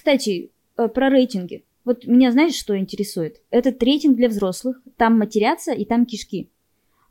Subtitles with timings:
[0.00, 1.62] Кстати, э, про рейтинги.
[1.84, 3.42] Вот меня знаешь, что интересует?
[3.50, 4.80] Этот рейтинг для взрослых.
[4.96, 6.48] Там матерятся и там кишки.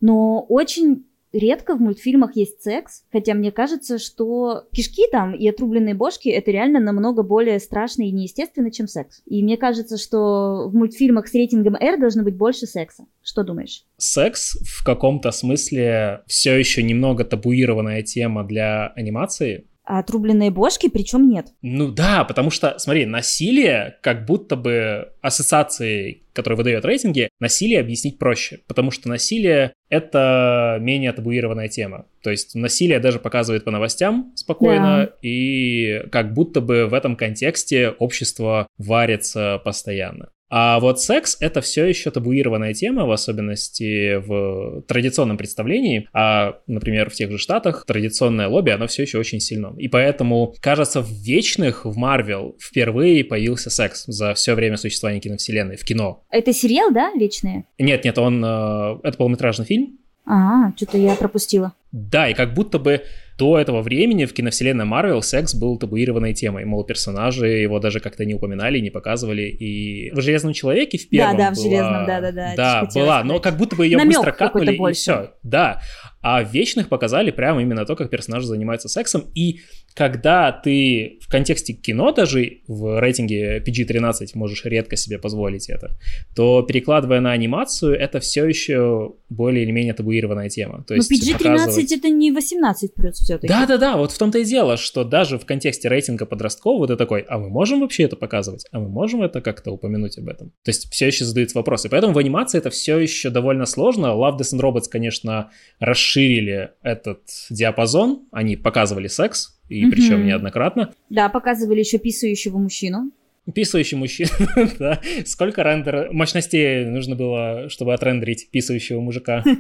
[0.01, 5.94] Но очень редко в мультфильмах есть секс, хотя мне кажется, что кишки там и отрубленные
[5.94, 9.21] бошки это реально намного более страшно и неестественно, чем секс.
[9.28, 13.06] И мне кажется, что в мультфильмах с рейтингом R должно быть больше секса.
[13.21, 13.84] Что думаешь?
[13.98, 19.68] Секс в каком-то смысле все еще немного табуированная тема для анимации,
[19.98, 21.48] отрубленные бошки причем нет.
[21.62, 28.20] Ну да, потому что, смотри, насилие, как будто бы ассоциации, которые выдают рейтинги, насилие объяснить
[28.20, 32.06] проще, потому что насилие— это менее табуированная тема.
[32.22, 35.14] То есть насилие даже показывает по новостям спокойно, да.
[35.22, 40.30] и как будто бы в этом контексте общество варится постоянно.
[40.50, 46.08] А вот секс— это все еще табуированная тема, в особенности в традиционном представлении.
[46.12, 49.73] А, например, в тех же Штатах традиционное лобби, оно все еще очень сильно.
[49.78, 55.78] И поэтому, кажется, в Вечных, в Марвел впервые появился секс за все время существования киновселенной,
[55.78, 56.23] в кино.
[56.30, 57.66] Это сериал, да, Вечные?
[57.78, 58.44] Нет, нет, он...
[58.44, 60.00] Э, это полнометражный фильм.
[60.25, 61.73] А, что-то я пропустила.
[61.91, 63.02] Да, и как будто бы
[63.39, 66.65] до этого времени в киновселенной Марвел секс был табуированной темой.
[66.65, 69.43] Мол, персонажи его даже как-то не упоминали, не показывали.
[69.43, 71.55] И в «Железном человеке» в первом Да, да, была...
[71.55, 72.53] в «Железном», да-да-да.
[72.57, 75.31] Да, была, но как будто бы ее Намек быстро катнули, и все.
[75.41, 75.81] Да,
[76.21, 79.23] а в «Вечных» показали прямо именно то, как персонажи занимаются сексом.
[79.35, 79.61] И
[79.95, 85.97] когда ты в контексте кино даже в рейтинге PG-13 можешь редко себе позволить это,
[86.35, 90.83] то перекладывая на анимацию, это все еще более или менее табуированная тема.
[90.83, 91.91] То есть Но PG-13 показывать...
[91.91, 93.47] это не 18 плюс все-таки.
[93.47, 97.38] Да-да-да, вот в том-то и дело, что даже в контексте рейтинга подросткового ты такой, а
[97.38, 98.66] мы можем вообще это показывать?
[98.72, 100.49] А мы можем это как-то упомянуть об этом?
[100.63, 101.89] То есть все еще задаются вопросы.
[101.89, 104.07] Поэтому в анимации это все еще довольно сложно.
[104.07, 108.27] Love, Death and Robots, конечно, расширили этот диапазон.
[108.31, 109.91] Они показывали секс, и mm-hmm.
[109.91, 110.94] причем неоднократно.
[111.09, 113.11] Да, показывали еще писающего мужчину.
[113.53, 114.30] Писающий мужчина,
[114.80, 115.02] да.
[115.25, 119.44] Сколько рендер мощностей нужно было, чтобы отрендерить писающего мужика?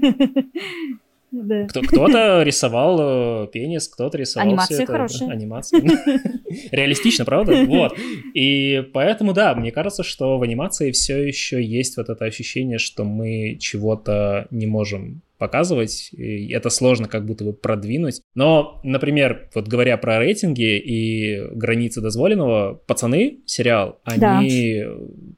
[1.31, 1.67] Да.
[1.67, 5.29] Кто, кто-то рисовал э, пенис, кто-то рисовал Анимация это, хорошая.
[5.29, 5.81] Анимация.
[6.71, 7.65] Реалистично, правда?
[7.65, 7.95] Вот.
[8.33, 13.03] И поэтому, да, мне кажется, что в анимации все еще есть вот это ощущение, что
[13.03, 18.21] мы чего-то не можем показывать, и это сложно как будто бы продвинуть.
[18.35, 24.91] Но, например, вот говоря про рейтинги и границы дозволенного, пацаны, сериал, они да.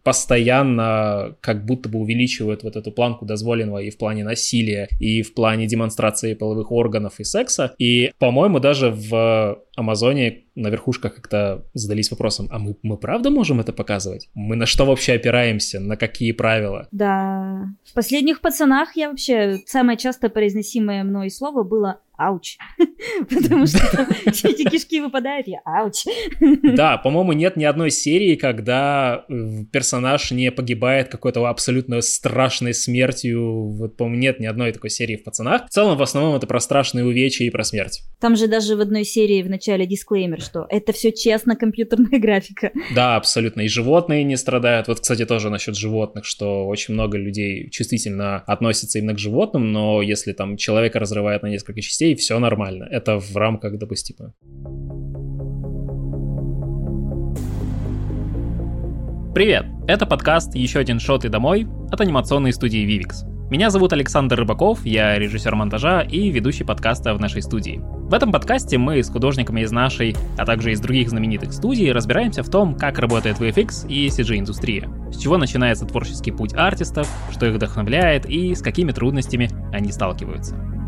[0.03, 5.33] постоянно как будто бы увеличивают вот эту планку дозволенного и в плане насилия, и в
[5.33, 7.73] плане демонстрации половых органов и секса.
[7.77, 13.59] И, по-моему, даже в Амазоне на верхушках как-то задались вопросом, а мы, мы правда можем
[13.59, 14.29] это показывать?
[14.33, 15.79] Мы на что вообще опираемся?
[15.79, 16.87] На какие правила?
[16.91, 17.67] Да.
[17.83, 19.59] В последних пацанах я вообще...
[19.65, 22.57] Самое часто произносимое мной слово было ауч.
[23.29, 26.05] Потому что эти кишки выпадают, я ауч.
[26.63, 33.69] Да, по-моему, нет ни одной серии, когда э, персонаж не погибает какой-то абсолютно страшной смертью.
[33.69, 35.67] Вот, по-моему, нет ни одной такой серии в «Пацанах».
[35.67, 38.01] В целом, в основном, это про страшные увечья и про смерть.
[38.19, 42.71] Там же даже в одной серии в начале дисклеймер, что это все честно компьютерная графика.
[42.95, 43.61] Да, абсолютно.
[43.61, 44.87] И животные не страдают.
[44.87, 50.01] Вот, кстати, тоже насчет животных, что очень много людей чувствительно относятся именно к животным, но
[50.01, 52.87] если там человека разрывает на несколько частей, и все нормально.
[52.91, 54.33] Это в рамках допустимо.
[59.33, 59.65] Привет!
[59.87, 63.25] Это подкаст «Еще один шот и домой» от анимационной студии Vivix.
[63.49, 67.81] Меня зовут Александр Рыбаков, я режиссер монтажа и ведущий подкаста в нашей студии.
[67.81, 72.43] В этом подкасте мы с художниками из нашей, а также из других знаменитых студий разбираемся
[72.43, 77.55] в том, как работает VFX и CG-индустрия, с чего начинается творческий путь артистов, что их
[77.55, 80.80] вдохновляет и с какими трудностями они сталкиваются.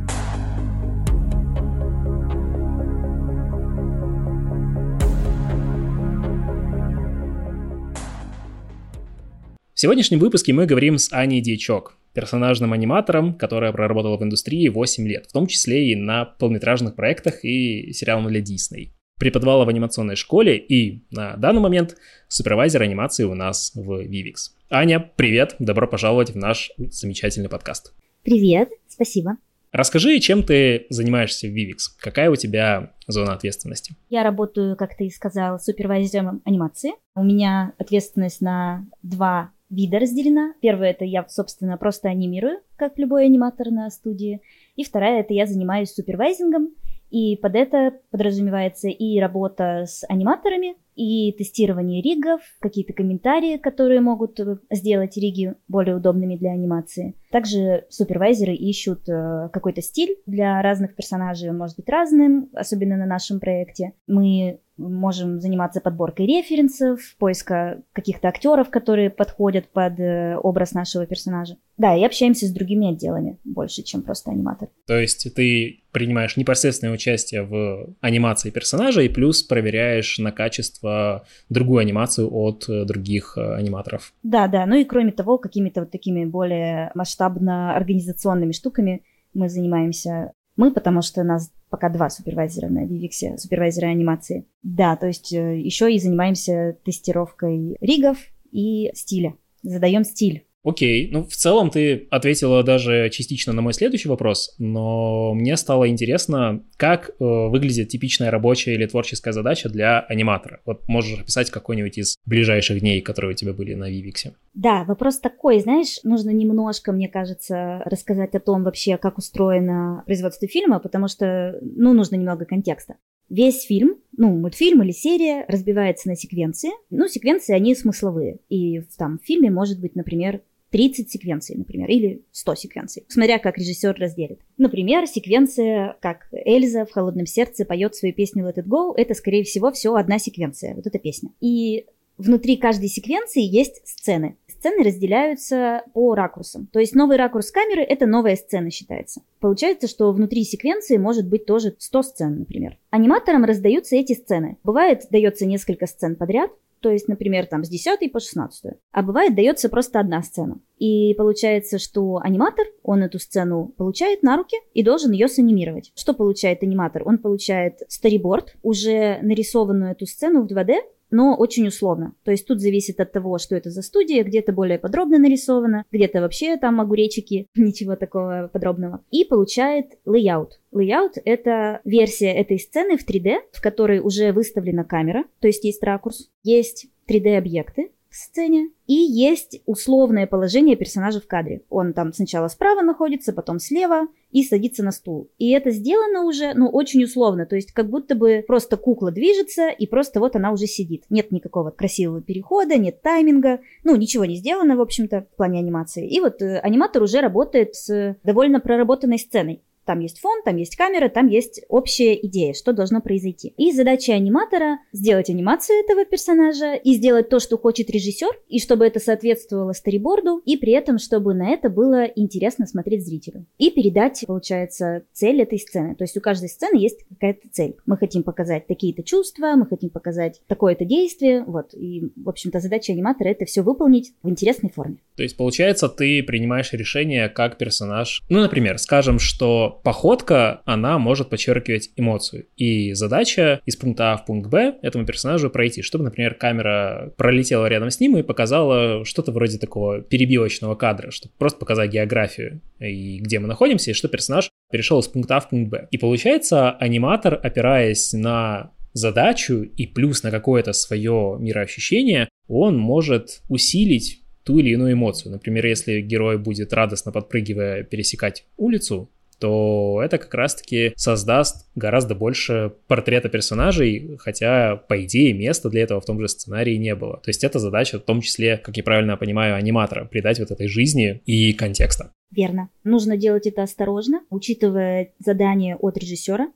[9.74, 15.08] В сегодняшнем выпуске мы говорим с Аней Дьячок, персонажным аниматором, которая проработала в индустрии 8
[15.08, 18.94] лет, в том числе и на полнометражных проектах и сериалах для Дисней.
[19.18, 21.98] Преподавала в анимационной школе и на данный момент
[22.28, 24.52] супервайзер анимации у нас в Vivix.
[24.70, 27.96] Аня, привет, добро пожаловать в наш замечательный подкаст.
[28.22, 29.38] Привет, спасибо.
[29.72, 31.98] Расскажи, чем ты занимаешься в Vivix?
[32.00, 33.96] Какая у тебя зона ответственности?
[34.12, 36.92] Я работаю, как ты сказал, супервайзером анимации.
[37.16, 40.54] У меня ответственность на два вида разделена.
[40.62, 44.42] Первое это я, собственно, просто анимирую, как любой аниматор на студии.
[44.76, 46.70] И вторая это я занимаюсь супервайзингом.
[47.10, 54.40] И под это подразумевается и работа с аниматорами, и тестирование ригов, какие-то комментарии, которые могут
[54.40, 57.16] э, сделать риги более удобными для анимации.
[57.32, 63.06] Также супервайзеры ищут э, какой-то стиль для разных персонажей, он может быть разным, особенно на
[63.06, 63.94] нашем проекте.
[64.08, 71.58] Мы можем заниматься подборкой референсов, поиска каких-то актеров, которые подходят под э, образ нашего персонажа.
[71.78, 74.70] Да, и общаемся с другими отделами больше, чем просто аниматор.
[74.88, 81.80] То есть ты принимаешь непосредственное участие в анимации персонажа и плюс проверяешь на качество другую
[81.80, 84.14] анимацию от э, других э, аниматоров.
[84.24, 84.66] Да, да.
[84.66, 89.04] Ну и кроме того, какими-то вот такими более масштабно-организационными штуками
[89.34, 90.34] мы занимаемся.
[90.56, 94.46] Мы, потому что нас пока два супервайзера на Vivix, супервайзеры анимации.
[94.62, 98.18] Да, то есть э, еще и занимаемся тестировкой ригов
[98.52, 99.36] и стиля.
[99.64, 105.34] Задаем стиль Окей, ну в целом ты ответила даже частично на мой следующий вопрос, но
[105.34, 110.62] мне стало интересно, как э, выглядит типичная рабочая или творческая задача для аниматора.
[110.66, 114.32] Вот можешь описать какой-нибудь из ближайших дней, которые у тебя были на Vivix.
[114.54, 120.48] Да, вопрос такой, знаешь, нужно немножко, мне кажется, рассказать о том вообще, как устроено производство
[120.48, 122.96] фильма, потому что, ну, нужно немного контекста.
[123.30, 126.70] Весь фильм, ну, мультфильм или серия разбивается на секвенции.
[126.90, 128.40] Ну, секвенции, они смысловые.
[128.48, 130.42] И в, там, в фильме может быть, например,
[130.74, 134.40] 30 секвенций, например, или 100 секвенций, смотря как режиссер разделит.
[134.58, 139.44] Например, секвенция, как Эльза в «Холодном сердце» поет свою песню «Let it go», это, скорее
[139.44, 141.30] всего, все одна секвенция, вот эта песня.
[141.42, 141.86] И
[142.18, 144.36] внутри каждой секвенции есть сцены.
[144.48, 146.68] Сцены разделяются по ракурсам.
[146.74, 149.22] То есть новый ракурс камеры– это новая сцена считается.
[149.40, 152.80] Получается, что внутри секвенции может быть тоже 100 сцен, например.
[152.90, 154.58] Аниматорам раздаются эти сцены.
[154.64, 156.50] Бывает, дается несколько сцен подряд,
[156.84, 158.74] то есть, например, там с 10 по 16.
[158.92, 160.60] А бывает, дается просто одна сцена.
[160.78, 165.94] И получается, что аниматор, он эту сцену получает на руки и должен ее санимировать.
[165.96, 167.04] Что получает аниматор?
[167.06, 170.76] Он получает storyboard, уже нарисованную эту сцену в 2D,
[171.14, 172.16] но очень условно.
[172.24, 176.22] То есть тут зависит от того, что это за студия, где-то более подробно нарисовано, где-то
[176.22, 179.02] вообще там огуречики, ничего такого подробного.
[179.12, 180.60] И получает layout.
[180.74, 185.84] Layout— это версия этой сцены в 3D, в которой уже выставлена камера, то есть есть
[185.84, 188.70] ракурс, есть 3D-объекты, в сцене.
[188.86, 191.64] И есть условное положение персонажа в кадре.
[191.70, 195.32] Он там сначала справа находится, потом слева и садится на стул.
[195.40, 197.48] И это сделано уже, ну, очень условно.
[197.48, 201.06] То есть как будто бы просто кукла движется, и просто вот она уже сидит.
[201.10, 203.62] Нет никакого красивого перехода, нет тайминга.
[203.84, 206.08] Ну, ничего не сделано, в общем-то, в плане анимации.
[206.08, 209.64] И вот э, аниматор уже работает с довольно проработанной сценой.
[209.86, 213.54] Там есть фон, там есть камера, там есть общая идея, что должно произойти.
[213.58, 218.86] И задача аниматора сделать анимацию этого персонажа и сделать то, что хочет режиссер, и чтобы
[218.86, 223.46] это соответствовало стариборду, и при этом, чтобы на это было интересно смотреть зрителю.
[223.58, 225.96] И передать, получается, цель этой сцены.
[225.96, 227.76] То есть у каждой сцены есть какая-то цель.
[227.86, 231.74] Мы хотим показать такие-то чувства, мы хотим показать такое-то действие, вот.
[231.74, 234.98] И, в общем-то, задача аниматора это все выполнить в интересной форме.
[235.16, 238.22] То есть, получается, ты принимаешь решение как персонаж.
[238.30, 242.46] Ну, например, скажем, что походка, она может подчеркивать эмоцию.
[242.58, 247.66] И задача из пункта А в пункт Б этому персонажу пройти, чтобы, например, камера пролетела
[247.66, 253.20] рядом с ним и показала что-то вроде такого перебивочного кадра, чтобы просто показать географию и
[253.20, 255.88] где мы находимся, и что персонаж перешел из пункта А в пункт Б.
[255.92, 264.24] И получается, аниматор, опираясь на задачу и плюс на какое-то свое мироощущение, он может усилить
[264.44, 265.32] ту или иную эмоцию.
[265.32, 269.10] Например, если герой будет радостно подпрыгивая пересекать улицу,
[269.44, 276.00] то это как раз-таки создаст гораздо больше портрета персонажей, хотя, по идее, места для этого
[276.00, 277.18] в том же сценарии не было.
[277.18, 280.70] То есть это задача, в том числе, как я правильно понимаю, аниматора, придать вот этой
[280.70, 282.14] жизни и контекста.
[282.32, 282.70] Верно.
[282.86, 286.48] Нужно делать это осторожно, учитывая задание от режиссера,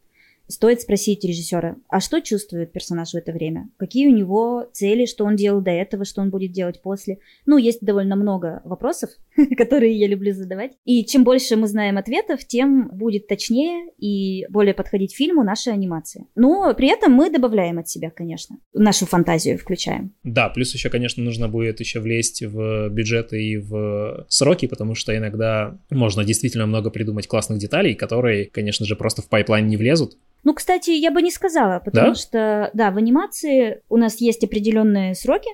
[0.47, 3.69] Стоит спросить режиссера, а что чувствует персонаж в это время?
[3.77, 7.19] Какие у него цели, что он делал до этого, что он будет делать после?
[7.45, 9.09] Ну, есть довольно много вопросов,
[9.57, 10.71] которые я люблю задавать.
[10.85, 16.25] И чем больше мы знаем ответов, тем будет точнее и более подходить фильму наша анимация.
[16.35, 18.57] Но при этом мы добавляем от себя, конечно.
[18.73, 20.13] Нашу фантазию включаем.
[20.23, 25.15] Да, плюс еще, конечно, нужно будет еще влезть в бюджеты и в сроки, потому что
[25.15, 30.17] иногда можно действительно много придумать классных деталей, которые, конечно же, просто в pipeline не влезут,
[30.43, 32.15] ну, кстати, я бы не сказала, потому да?
[32.15, 35.49] что, да, в анимации у нас есть определенные сроки,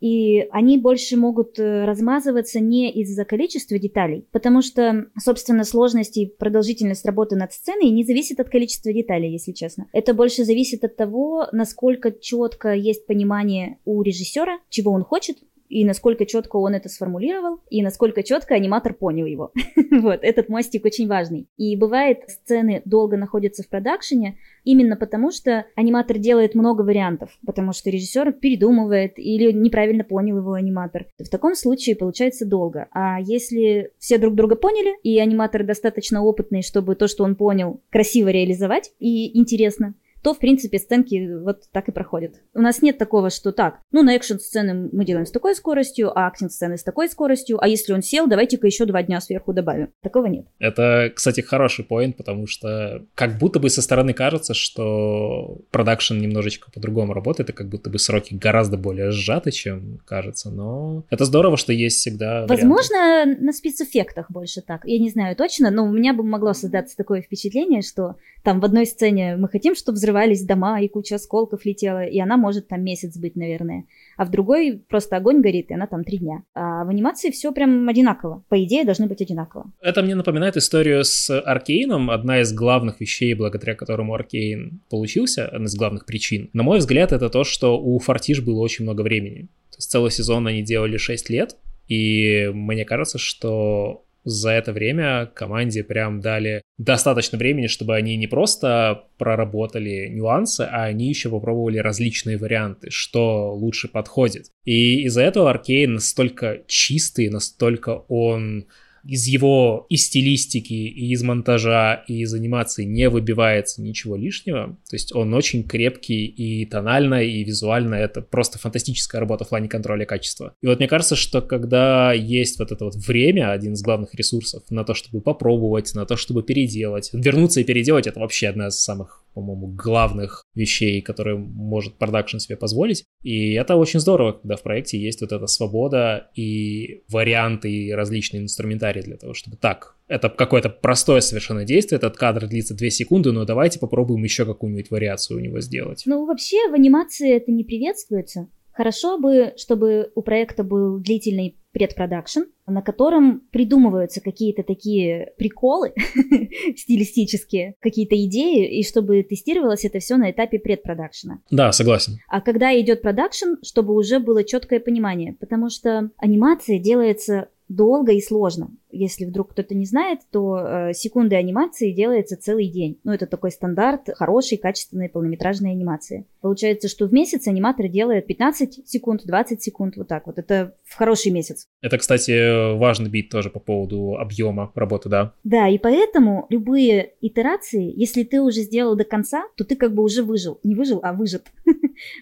[0.00, 6.26] и они больше могут э, размазываться не из-за количества деталей, потому что, собственно, сложность и
[6.26, 9.86] продолжительность работы над сценой не зависит от количества деталей, если честно.
[9.92, 15.84] Это больше зависит от того, насколько четко есть понимание у режиссера, чего он хочет, и
[15.84, 19.52] насколько четко он это сформулировал, и насколько четко аниматор понял его.
[19.90, 21.48] вот, этот мостик очень важный.
[21.56, 27.72] И бывает, сцены долго находятся в продакшене, именно потому что аниматор делает много вариантов, потому
[27.72, 31.06] что режиссер передумывает или неправильно понял его аниматор.
[31.18, 32.88] В таком случае получается долго.
[32.92, 37.80] А если все друг друга поняли, и аниматор достаточно опытный, чтобы то, что он понял,
[37.90, 39.94] красиво реализовать и интересно,
[40.26, 42.34] то, в принципе, сценки вот так и проходят.
[42.52, 46.26] У нас нет такого, что так, ну, на экшн-сцены мы делаем с такой скоростью, а
[46.26, 49.90] акшн-сцены с такой скоростью, а если он сел, давайте-ка еще два дня сверху добавим.
[50.02, 50.48] Такого нет.
[50.58, 56.72] Это, кстати, хороший поинт, потому что как будто бы со стороны кажется, что продакшн немножечко
[56.72, 61.56] по-другому работает, и как будто бы сроки гораздо более сжаты, чем кажется, но это здорово,
[61.56, 63.44] что есть всегда Возможно, варианты.
[63.44, 64.80] на спецэффектах больше так.
[64.86, 68.64] Я не знаю точно, но у меня бы могло создаться такое впечатление, что там в
[68.64, 72.82] одной сцене мы хотим, чтобы взрывались дома и куча осколков летела, и она может там
[72.82, 73.84] месяц быть, наверное.
[74.16, 76.42] А в другой просто огонь горит, и она там три дня.
[76.54, 78.42] А в анимации все прям одинаково.
[78.48, 79.70] По идее, должны быть одинаково.
[79.80, 82.10] Это мне напоминает историю с Аркейном.
[82.10, 86.48] Одна из главных вещей, благодаря которому Аркейн получился, одна из главных причин.
[86.52, 89.48] На мой взгляд, это то, что у Фортиш было очень много времени.
[89.70, 91.56] То есть целый сезон они делали 6 лет,
[91.88, 98.26] и мне кажется, что за это время команде прям дали достаточно времени, чтобы они не
[98.26, 104.46] просто проработали нюансы, а они еще попробовали различные варианты, что лучше подходит.
[104.64, 108.66] И из-за этого Аркейн настолько чистый, настолько он
[109.06, 114.76] из его и стилистики, и из монтажа, и из анимации не выбивается ничего лишнего.
[114.88, 117.94] То есть он очень крепкий и тонально, и визуально.
[117.94, 120.54] Это просто фантастическая работа в плане контроля качества.
[120.62, 124.62] И вот мне кажется, что когда есть вот это вот время, один из главных ресурсов,
[124.70, 128.80] на то, чтобы попробовать, на то, чтобы переделать, вернуться и переделать, это вообще одна из
[128.80, 133.04] самых по-моему, главных вещей, которые может продакшн себе позволить.
[133.22, 138.42] И это очень здорово, когда в проекте есть вот эта свобода и варианты, и различные
[138.42, 143.30] инструментарии для того, чтобы так, это какое-то простое совершенно действие, этот кадр длится 2 секунды,
[143.30, 146.04] но давайте попробуем еще какую-нибудь вариацию у него сделать.
[146.06, 148.48] Ну, вообще в анимации это не приветствуется.
[148.72, 155.92] Хорошо бы, чтобы у проекта был длительный предпродакшн, на котором придумываются какие-то такие приколы
[156.74, 161.40] стилистические, какие-то идеи, и чтобы тестировалось это все на этапе предпродакшена.
[161.50, 162.14] Да, согласен.
[162.28, 168.20] А когда идет продакшн, чтобы уже было четкое понимание, потому что анимация делается долго и
[168.20, 168.70] сложно.
[168.90, 172.98] Если вдруг кто-то не знает, то э, секунды анимации делается целый день.
[173.04, 176.26] Ну, это такой стандарт хорошей, качественной полнометражной анимации.
[176.40, 180.38] Получается, что в месяц аниматор делает 15 секунд, 20 секунд, вот так вот.
[180.38, 181.66] Это в хороший месяц.
[181.82, 185.34] Это, кстати, важный бит тоже по поводу объема работы, да?
[185.44, 190.02] Да, и поэтому любые итерации, если ты уже сделал до конца, то ты как бы
[190.02, 190.60] уже выжил.
[190.62, 191.46] Не выжил, а выжат.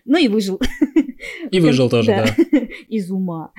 [0.05, 0.61] Ну и выжил.
[1.51, 2.27] И выжил тоже, да.
[2.89, 3.53] Из ума.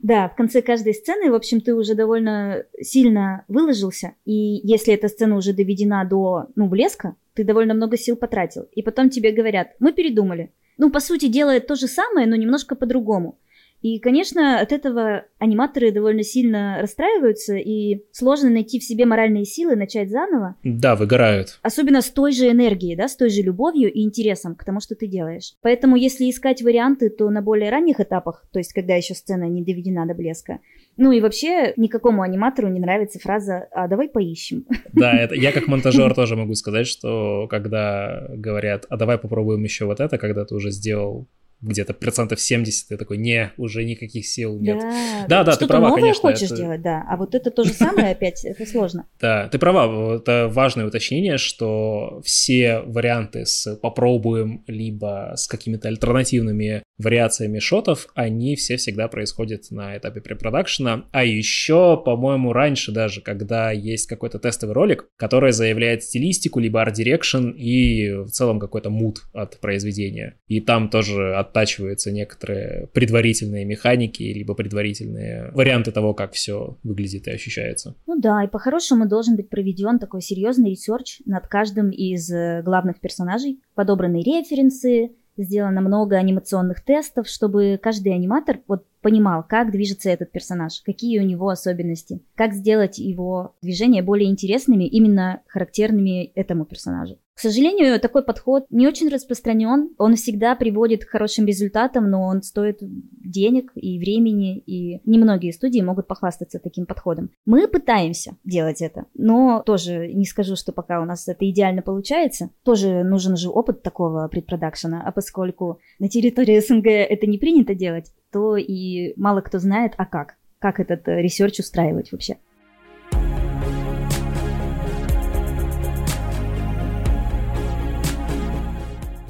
[0.00, 5.06] Да, в конце каждой сцены, в общем, ты уже довольно сильно выложился, и если эта
[5.06, 8.68] сцена уже доведена до, ну, блеска, ты довольно много сил потратил.
[8.72, 10.50] И потом тебе говорят, мы передумали.
[10.76, 13.38] Ну, по сути, делает то же самое, но немножко по-другому.
[13.84, 19.76] И, конечно, от этого аниматоры довольно сильно расстраиваются, и сложно найти в себе моральные силы,
[19.76, 20.56] начать заново.
[20.64, 21.58] Да, выгорают.
[21.60, 24.94] Особенно с той же энергией, да, с той же любовью и интересом к тому, что
[24.94, 25.52] ты делаешь.
[25.60, 29.62] Поэтому, если искать варианты, то на более ранних этапах, то есть когда еще сцена не
[29.62, 30.60] доведена до блеска,
[30.96, 34.64] ну и вообще никакому аниматору не нравится фраза «а давай поищем».
[34.94, 39.84] Да, это я как монтажер тоже могу сказать, что когда говорят «а давай попробуем еще
[39.84, 41.28] вот это», когда ты уже сделал
[41.64, 44.78] где-то процентов 70, ты такой, не, уже никаких сил нет.
[44.80, 46.30] Да, да, да ты права, новое конечно.
[46.30, 46.56] хочешь это...
[46.56, 49.06] делать, да, а вот это то же самое опять, это сложно.
[49.20, 56.82] Да, ты права, это важное уточнение, что все варианты с попробуем, либо с какими-то альтернативными
[56.98, 63.20] вариациями shot ов, они все всегда происходят на этапе препродакшена, а еще, по-моему, раньше даже,
[63.20, 68.90] когда есть какой-то тестовый ролик, который заявляет стилистику, либо art direction и в целом какой-то
[68.90, 70.38] mood от произведения.
[70.46, 77.30] И там тоже оттачиваются некоторые предварительные механики, либо предварительные варианты того, как все выглядит и
[77.30, 77.94] ощущается.
[78.06, 83.00] Ну да, и по-хорошему должен быть проведен такой серьезный research над каждым из э, главных
[83.00, 90.32] персонажей, подобраны референсы, сделано много анимационных тестов, чтобы каждый аниматор вот понимал, как движется этот
[90.32, 97.18] персонаж, какие у него особенности, как сделать его движения более интересными, именно характерными этому персонажу.
[97.34, 99.90] К сожалению, такой подход не очень распространен.
[99.98, 105.80] Он всегда приводит к хорошим результатам, но он стоит денег и времени, и немногие студии
[105.80, 107.30] могут похвастаться таким подходом.
[107.44, 112.50] Мы пытаемся делать это, но тоже не скажу, что пока у нас это идеально получается.
[112.62, 118.12] Тоже нужен же опыт такого предпродакшена, а поскольку на территории СНГ это не принято делать,
[118.34, 120.34] то и мало кто знает, а как.
[120.58, 122.36] Как этот э, research устраивать вообще.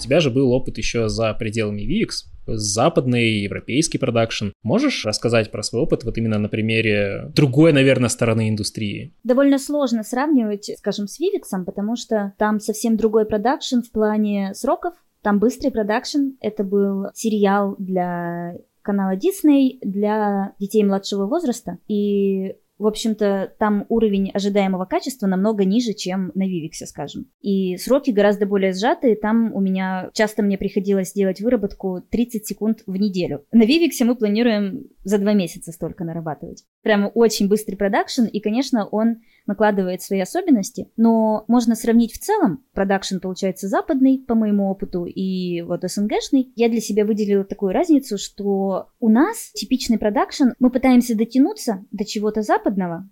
[0.04, 4.48] тебя же был опыт еще за пределами VX, западный, европейский продакшн.
[4.62, 9.14] Можешь рассказать про свой опыт вот именно на примере другой, наверное, стороны индустрии?
[9.24, 14.92] Довольно сложно сравнивать, скажем, с Vivix, потому что там совсем другой продакшн в плане сроков.
[15.22, 16.36] Там быстрый продакшн.
[16.42, 21.78] Это был сериал для канала Disney для детей младшего возраста.
[21.88, 27.26] И в общем-то, там уровень ожидаемого качества намного ниже, чем на Vivix, скажем.
[27.40, 29.14] И сроки гораздо более сжатые.
[29.14, 33.44] Там у меня часто мне приходилось делать выработку 30 секунд в неделю.
[33.52, 36.64] На Vivix мы планируем за два месяца столько нарабатывать.
[36.82, 42.64] Прямо очень быстрый продакшн, и, конечно, он накладывает свои особенности, но можно сравнить в целом.
[42.72, 46.52] Продакшн получается западный, по моему опыту, и вот СНГшный.
[46.56, 52.04] Я для себя выделила такую разницу, что у нас типичный продакшн, мы пытаемся дотянуться до
[52.04, 53.08] чего-то западного,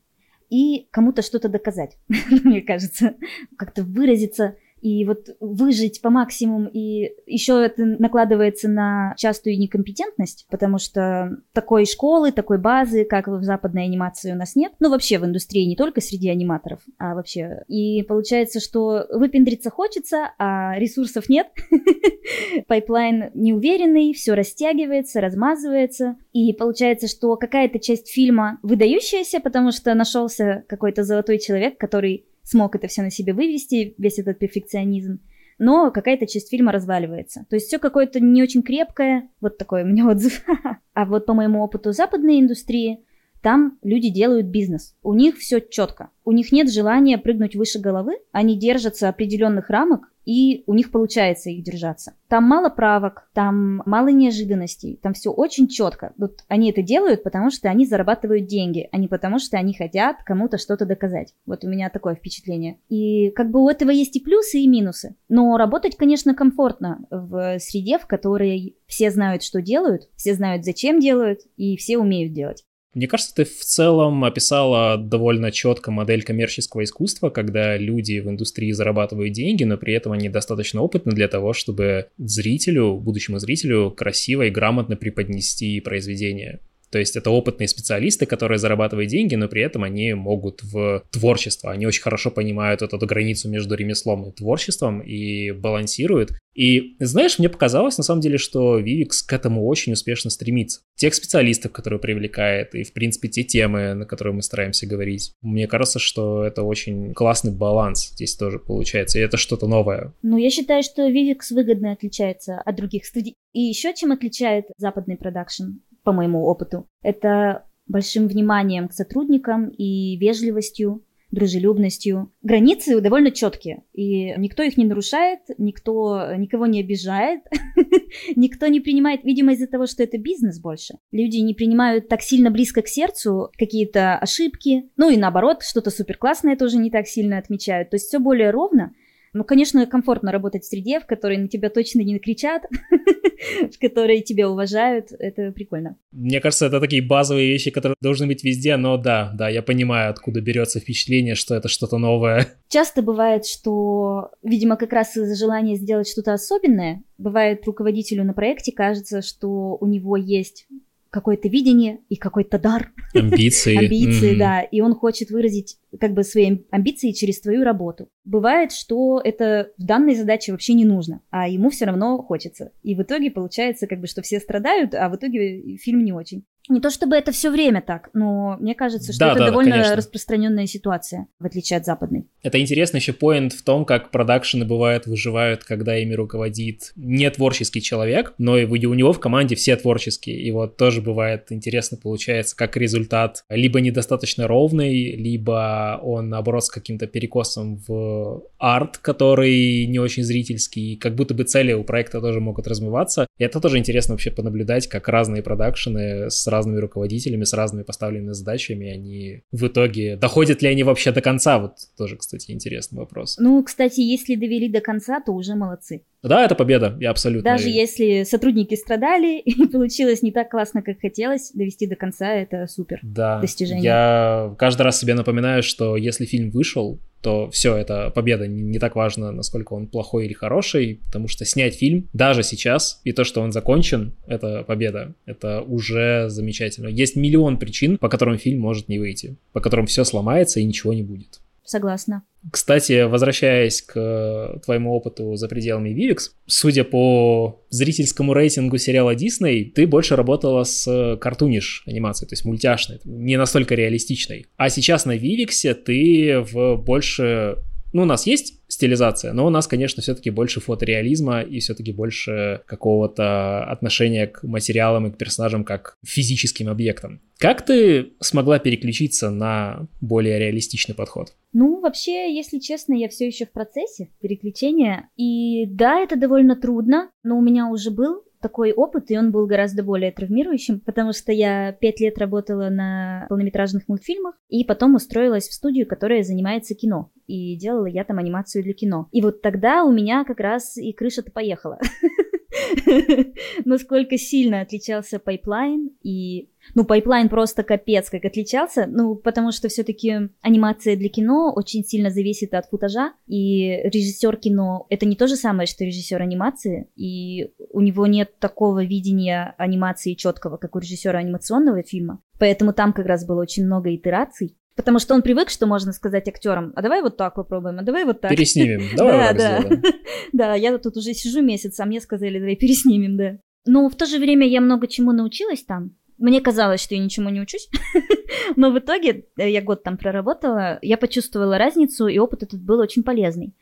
[0.48, 1.96] и кому-то что-то доказать,
[2.44, 3.14] мне кажется,
[3.56, 10.78] как-то выразиться и вот выжить по максимуму, и еще это накладывается на частую некомпетентность, потому
[10.78, 15.24] что такой школы, такой базы, как в западной анимации у нас нет, ну вообще в
[15.24, 17.62] индустрии не только среди аниматоров, а вообще.
[17.68, 21.46] И получается, что выпендриться хочется, а ресурсов нет,
[22.66, 30.64] pipeline неуверенный, все растягивается, размазывается, и получается, что какая-то часть фильма выдающаяся, потому что нашелся
[30.68, 35.20] какой-то золотой человек, который смог это все на себе вывести, весь этот перфекционизм,
[35.58, 37.46] но какая-то часть фильма разваливается.
[37.48, 40.44] То есть все какое-то не очень крепкое, вот такой у меня отзыв.
[40.94, 43.04] А вот по моему опыту западной индустрии,
[43.42, 44.94] там люди делают бизнес.
[45.02, 46.10] У них все четко.
[46.24, 48.18] У них нет желания прыгнуть выше головы.
[48.30, 52.14] Они держатся определенных рамок, и у них получается их держаться.
[52.28, 56.12] Там мало правок, там мало неожиданностей, там все очень четко.
[56.16, 60.18] Вот они это делают, потому что они зарабатывают деньги, а не потому что они хотят
[60.24, 61.34] кому-то что-то доказать.
[61.44, 62.78] Вот у меня такое впечатление.
[62.88, 65.16] И как бы у этого есть и плюсы, и минусы.
[65.28, 71.00] Но работать, конечно, комфортно в среде, в которой все знают, что делают, все знают, зачем
[71.00, 72.64] делают, и все умеют делать.
[72.94, 78.70] Мне кажется, ты в целом описала довольно четко модель коммерческого искусства, когда люди в индустрии
[78.72, 84.42] зарабатывают деньги, но при этом они достаточно опытны для того, чтобы зрителю, будущему зрителю красиво
[84.42, 86.60] и грамотно преподнести произведение.
[86.92, 91.70] То есть это опытные специалисты, которые зарабатывают деньги, но при этом они могут в творчество.
[91.70, 96.32] Они очень хорошо понимают эту границу между ремеслом и творчеством и балансируют.
[96.54, 100.82] И знаешь, мне показалось на самом деле, что Vivix к этому очень успешно стремится.
[100.96, 105.32] Тех специалистов, которые привлекает, и в принципе те темы, на которые мы стараемся говорить.
[105.40, 110.12] Мне кажется, что это очень классный баланс здесь тоже получается, и это что-то новое.
[110.20, 113.34] Ну, я считаю, что Vivix выгодно отличается от других студий.
[113.54, 115.78] И еще чем отличает западный продакшн?
[116.02, 116.86] По моему опыту.
[117.02, 122.30] Это большим вниманием к сотрудникам и вежливостью, дружелюбностью.
[122.42, 127.40] Границы довольно четкие, и никто их не нарушает, никто никого не обижает,
[128.36, 130.98] никто не принимает, видимо, из-за того, что это бизнес больше.
[131.10, 136.18] Люди не принимают так сильно близко к сердцу какие-то ошибки, ну и наоборот, что-то супер
[136.18, 137.90] классное тоже не так сильно отмечают.
[137.90, 138.92] То есть все более ровно,
[139.32, 142.62] ну, конечно, комфортно работать в среде, в которой на тебя точно не накричат,
[143.72, 145.06] в которой тебя уважают.
[145.18, 145.96] Это прикольно.
[146.12, 150.10] Мне кажется, это такие базовые вещи, которые должны быть везде, но да, да, я понимаю,
[150.10, 152.46] откуда берется впечатление, что это что-то новое.
[152.68, 158.72] Часто бывает, что, видимо, как раз из-за желания сделать что-то особенное, бывает руководителю на проекте
[158.72, 160.66] кажется, что у него есть
[161.12, 162.90] какое-то видение и какой-то дар.
[163.14, 163.76] Амбиции.
[163.84, 164.38] Амбиции, mm-hmm.
[164.38, 164.62] да.
[164.62, 168.08] И он хочет выразить как бы свои амбиции через твою работу.
[168.24, 172.72] Бывает, что это в данной задаче вообще не нужно, а ему все равно хочется.
[172.82, 176.44] И в итоге получается как бы, что все страдают, а в итоге фильм не очень.
[176.68, 179.72] Не то чтобы это все время так, но мне кажется, что да, это да, довольно
[179.72, 179.96] конечно.
[179.96, 182.26] распространенная ситуация, в отличие от западной.
[182.42, 187.82] Это интересный еще поинт в том, как продакшены бывают выживают, когда ими руководит не творческий
[187.82, 190.40] человек, но и у него в команде все творческие.
[190.40, 196.70] И вот тоже бывает интересно получается, как результат либо недостаточно ровный, либо он наоборот с
[196.70, 202.40] каким-то перекосом в арт, который не очень зрительский, как будто бы цели у проекта тоже
[202.40, 203.26] могут размываться.
[203.42, 208.34] И это тоже интересно вообще понаблюдать, как разные продакшены с разными руководителями, с разными поставленными
[208.34, 213.38] задачами, они в итоге, доходят ли они вообще до конца, вот тоже, кстати, интересный вопрос.
[213.40, 216.02] Ну, кстати, если довели до конца, то уже молодцы.
[216.22, 217.50] Да, это победа, я абсолютно.
[217.50, 222.66] Даже если сотрудники страдали и получилось не так классно, как хотелось, довести до конца это
[222.66, 223.82] супер да, достижение.
[223.82, 228.46] Я каждый раз себе напоминаю, что если фильм вышел, то все, это победа.
[228.46, 233.00] Не, не так важно, насколько он плохой или хороший, потому что снять фильм даже сейчас
[233.04, 235.14] и то, что он закончен, это победа.
[235.24, 236.88] Это уже замечательно.
[236.88, 240.92] Есть миллион причин, по которым фильм может не выйти, по которым все сломается и ничего
[240.92, 241.40] не будет.
[241.72, 242.22] Согласна.
[242.50, 249.86] Кстати, возвращаясь к твоему опыту за пределами Vivix, судя по зрительскому рейтингу сериала Disney, ты
[249.86, 254.46] больше работала с картуниш анимацией, то есть мультяшной, не настолько реалистичной.
[254.56, 257.56] А сейчас на Vivix ты в больше
[257.92, 262.62] ну, у нас есть стилизация, но у нас, конечно, все-таки больше фотореализма и все-таки больше
[262.66, 267.20] какого-то отношения к материалам и к персонажам как физическим объектам.
[267.38, 271.34] Как ты смогла переключиться на более реалистичный подход?
[271.52, 275.08] Ну, вообще, если честно, я все еще в процессе переключения.
[275.16, 279.46] И да, это довольно трудно, но у меня уже был такой опыт, и он был
[279.46, 285.48] гораздо более травмирующим, потому что я пять лет работала на полнометражных мультфильмах, и потом устроилась
[285.48, 289.08] в студию, которая занимается кино, и делала я там анимацию для кино.
[289.12, 291.78] И вот тогда у меня как раз и крыша-то поехала.
[293.64, 300.30] Насколько сильно отличался pipeline и ну, pipeline просто капец как отличался, ну, потому что все-таки
[300.42, 305.26] анимация для кино очень сильно зависит от footage а, и режиссер кино— это не то
[305.26, 310.78] же самое, что режиссер анимации, и у него нет такого видения анимации четкого, как у
[310.78, 315.50] режиссера анимационного фильма, поэтому там как раз было очень много итераций, Потому что он привык,
[315.50, 318.30] что можно сказать актерам, а давай вот так попробуем, а давай вот так.
[318.30, 319.82] Переснимем, давай да, да.
[320.32, 323.38] Да, я тут уже сижу месяц, а мне сказали, давай переснимем, да.
[323.66, 327.30] Но в то же время я много чему научилась там, мне казалось, что я ничему
[327.30, 327.68] не учусь,
[328.56, 332.78] но в итоге э, я год там проработала, я почувствовала разницу, и опыт этот был
[332.78, 333.54] очень полезный.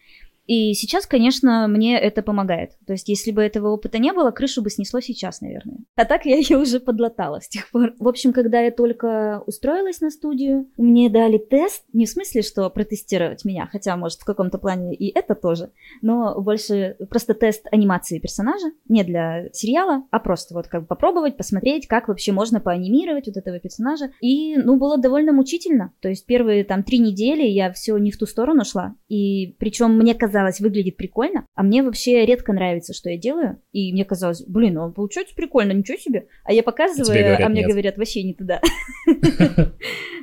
[0.50, 2.72] И сейчас, конечно, мне это помогает.
[2.84, 5.84] То есть, если бы этого опыта не было, крышу бы снесло сейчас, наверное.
[5.94, 7.92] А так я ее уже подлатала с тех пор.
[8.00, 12.68] В общем, когда я только устроилась на студию, мне дали тест, не в смысле, что
[12.68, 15.70] протестировать меня, хотя, может, в каком-то плане и это тоже,
[16.02, 21.36] но больше просто тест анимации персонажа, не для сериала, а просто вот как бы попробовать,
[21.36, 24.10] посмотреть, как вообще можно поанимировать вот этого персонажа.
[24.20, 25.92] И, ну, было довольно мучительно.
[26.00, 28.96] То есть, первые там три недели я все не в ту сторону шла.
[29.08, 33.60] И причем мне казалось, казалось, выглядит прикольно, а мне вообще редко нравится, что я делаю,
[33.72, 36.26] и мне казалось, блин, ну получается прикольно, ничего себе.
[36.44, 37.70] А я показываю, а, говорят, а мне нет.
[37.70, 38.60] говорят, вообще не туда.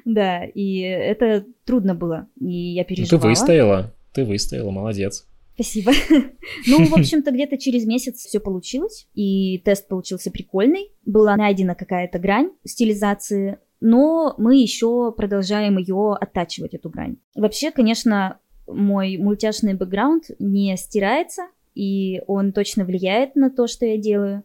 [0.06, 3.22] Да, и это трудно было, и я переживала.
[3.22, 5.28] Ты выстояла, ты выстояла, молодец.
[5.56, 5.92] Спасибо.
[6.66, 10.92] Ну, в общем-то, где-то через месяц все получилось, и тест получился прикольный.
[11.06, 17.18] Была найдена какая-то грань стилизации, но мы еще продолжаем ее оттачивать, эту грань.
[17.36, 23.98] Вообще, конечно, мой мультяшный бэкграунд не стирается, и он точно влияет на то, что я
[23.98, 24.44] делаю.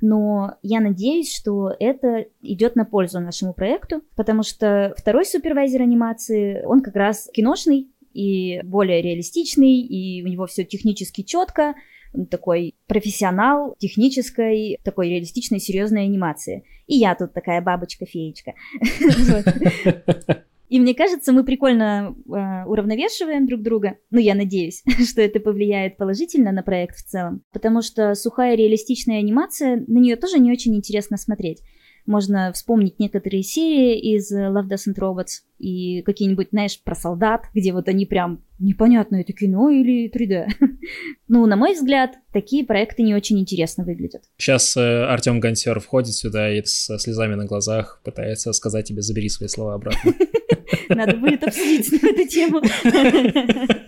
[0.00, 6.64] Но я надеюсь, что это идет на пользу нашему проекту, потому что второй супервайзер анимации,
[6.64, 11.74] он как раз киношный и более реалистичный, и у него все технически четко,
[12.12, 16.64] он такой профессионал технической, такой реалистичной, серьезной анимации.
[16.86, 18.54] И я тут такая бабочка-феечка.
[20.72, 23.98] И мне кажется, мы прикольно э, уравновешиваем друг друга.
[24.10, 27.42] Ну, я надеюсь, что это повлияет положительно на проект в целом.
[27.52, 31.60] Потому что сухая реалистичная анимация, на нее тоже не очень интересно смотреть.
[32.06, 37.88] Можно вспомнить некоторые серии из Love Doesn't Robots и какие-нибудь, знаешь, про солдат, где вот
[37.88, 40.46] они прям непонятно, это кино или 3D.
[41.28, 44.22] ну, на мой взгляд, такие проекты не очень интересно выглядят.
[44.38, 49.28] Сейчас э, Артем Гансер входит сюда и со слезами на глазах пытается сказать тебе, забери
[49.28, 50.14] свои слова обратно.
[50.88, 52.62] Надо будет обсудить эту тему.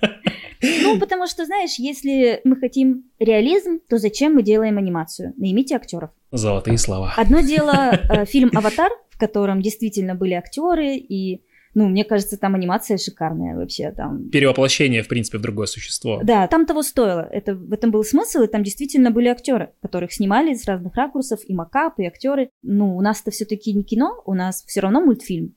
[0.83, 5.35] Ну, потому что, знаешь, если мы хотим реализм, то зачем мы делаем анимацию?
[5.37, 6.09] Наймите актеров.
[6.33, 7.13] Золотые слова.
[7.19, 11.44] Одно дело э, фильм «Аватар», в котором действительно были актеры, и
[11.75, 13.91] ну, мне кажется, там анимация шикарная вообще.
[13.91, 14.31] Там...
[14.31, 16.21] Перевоплощение, в принципе, в другое существо.
[16.23, 17.29] Да, там того стоило.
[17.31, 21.41] Это, в этом был смысл, и там действительно были актеры, которых снимали с разных ракурсов,
[21.47, 22.51] и макап, и актеры.
[22.63, 25.55] Ну, у нас-то все-таки не кино, у нас все равно мультфильм.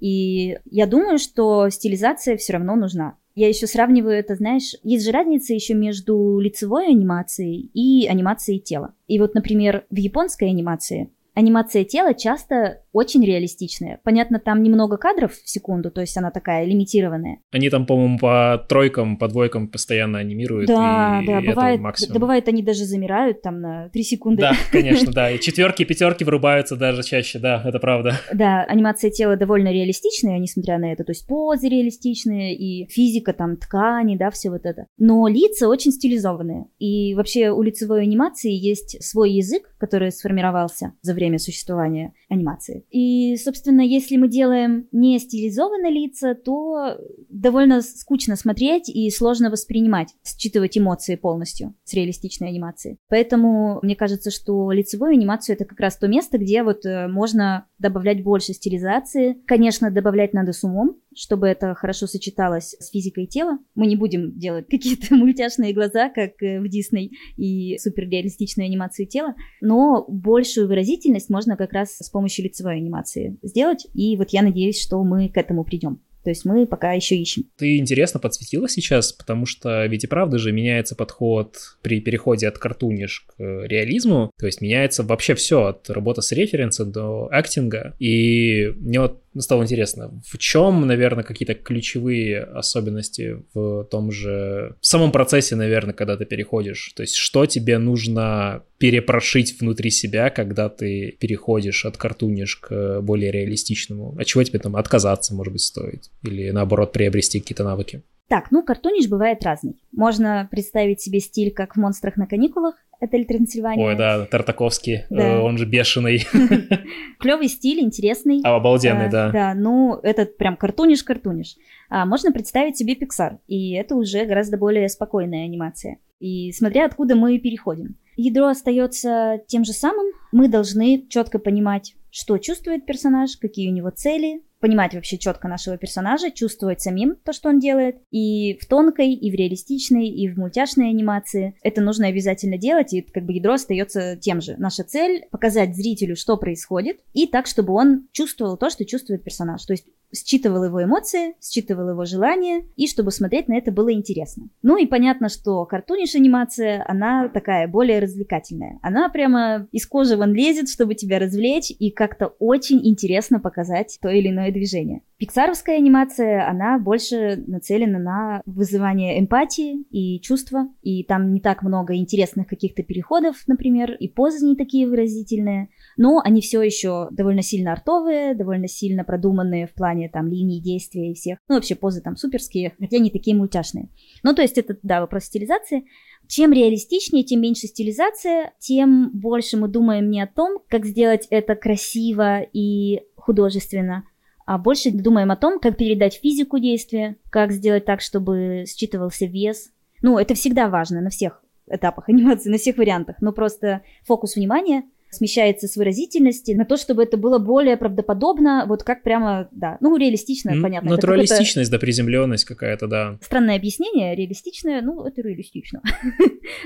[0.00, 3.16] И я думаю, что стилизация все равно нужна.
[3.34, 8.94] Я еще сравниваю это, знаешь, есть же разница еще между лицевой анимацией и анимацией тела.
[9.06, 14.00] И вот, например, в японской анимации анимация тела часто очень реалистичная.
[14.04, 17.38] Понятно, там немного кадров в секунду, то есть она такая лимитированная.
[17.50, 20.68] Они там, по-моему, по тройкам, по двойкам постоянно анимируют.
[20.68, 24.42] Да, и да, бывает, да, бывает, они даже замирают там на 3 секунды.
[24.42, 25.30] Да, конечно, да.
[25.30, 28.20] И четверки, пятерки врубаются даже чаще, да, это правда.
[28.32, 31.04] Да, анимация тела довольно реалистичная, несмотря на это.
[31.04, 34.86] То есть позы реалистичные, и физика там ткани, да, все вот это.
[34.98, 36.66] Но лица очень стилизованные.
[36.78, 42.81] И вообще у лицевой анимации есть свой язык, который сформировался за время существования анимации.
[42.90, 50.08] И, собственно, если мы делаем не стилизованные лица, то довольно скучно смотреть и сложно воспринимать,
[50.24, 52.98] считывать эмоции полностью с реалистичной анимацией.
[53.08, 57.66] Поэтому мне кажется, что лицевую анимацию это как раз то место, где вот э, можно
[57.78, 59.38] добавлять больше стилизации.
[59.46, 63.58] Конечно, добавлять надо с умом, чтобы это хорошо сочеталось с физикой тела.
[63.74, 69.34] Мы не будем делать какие-то мультяшные глаза, как э, в Дисней, и суперреалистичную анимацию тела,
[69.60, 74.80] но большую выразительность можно как раз с помощью лицевой анимации сделать, и вот я надеюсь,
[74.80, 76.00] что мы к этому придем.
[76.24, 77.44] То есть мы пока еще ищем.
[77.56, 82.58] Ты интересно подсветила сейчас, потому что ведь и правда же меняется подход при переходе от
[82.58, 84.30] картуниш к реализму.
[84.38, 87.96] То есть меняется вообще все от работы с референсом до актинга.
[87.98, 94.86] И мне вот стало интересно, в чем, наверное, какие-то ключевые особенности в том же, в
[94.86, 96.92] самом процессе, наверное, когда ты переходишь?
[96.94, 103.30] То есть что тебе нужно перепрошить внутри себя, когда ты переходишь от картуниш к более
[103.30, 104.16] реалистичному?
[104.18, 106.10] От чего тебе там отказаться, может быть, стоит?
[106.22, 108.02] Или наоборот, приобрести какие-то навыки?
[108.32, 109.76] Так, ну, картуниш бывает разный.
[109.92, 113.84] Можно представить себе стиль, как в «Монстрах на каникулах», Отель Трансильвания.
[113.84, 115.42] Ой, да, Тартаковский, э, да.
[115.42, 116.26] он же бешеный.
[117.20, 118.40] Клевый стиль, интересный.
[118.42, 119.30] А, обалденный, а, да.
[119.30, 121.56] Да, ну, этот прям картуниш-картуниш.
[121.90, 125.98] А можно представить себе Pixar, и это уже гораздо более спокойная анимация.
[126.18, 127.96] И смотря откуда мы переходим.
[128.16, 130.06] Ядро остается тем же самым.
[130.32, 135.76] Мы должны четко понимать, что чувствует персонаж, какие у него цели, понимать вообще четко нашего
[135.76, 137.96] персонажа, чувствовать самим то, что он делает.
[138.10, 143.02] И в тонкой, и в реалистичной, и в мультяшной анимации это нужно обязательно делать, и
[143.02, 144.54] как бы ядро остается тем же.
[144.58, 149.64] Наша цель— показать зрителю, что происходит, и так, чтобы он чувствовал то, что чувствует персонаж.
[149.66, 154.48] То есть считывал его эмоции, считывал его желания, и чтобы смотреть на это было интересно.
[154.62, 158.78] Ну и понятно, что картуниш анимация, она такая более развлекательная.
[158.82, 164.08] Она прямо из кожи вон лезет, чтобы тебя развлечь и как-то очень интересно показать то
[164.08, 165.02] или иное движение.
[165.18, 171.94] Пиксаровская анимация, она больше нацелена на вызывание эмпатии и чувства, и там не так много
[171.94, 177.72] интересных каких-то переходов, например, и позы не такие выразительные, но они все еще довольно сильно
[177.72, 181.38] артовые, довольно сильно продуманные в плане там линий действия и всех.
[181.48, 183.90] Ну, вообще позы там суперские, хотя не такие мультяшные.
[184.24, 185.84] Ну, то есть это, да, вопрос стилизации.
[186.26, 191.54] Чем реалистичнее, тем меньше стилизация, тем больше мы думаем не о том, как сделать это
[191.54, 194.04] красиво и художественно,
[194.46, 199.70] а больше думаем о том, как передать физику действия, как сделать так, чтобы считывался вес.
[200.02, 204.84] Ну, это всегда важно на всех этапах анимации, на всех вариантах, но просто фокус внимания
[205.12, 209.94] смещается с выразительности на то, чтобы это было более правдоподобно, вот как прямо, да, ну,
[209.96, 210.90] реалистично, mm, понятно.
[210.90, 213.18] Натуралистичность, да, приземленность какая-то, да.
[213.20, 215.82] Странное объяснение, реалистичное, ну, это реалистично.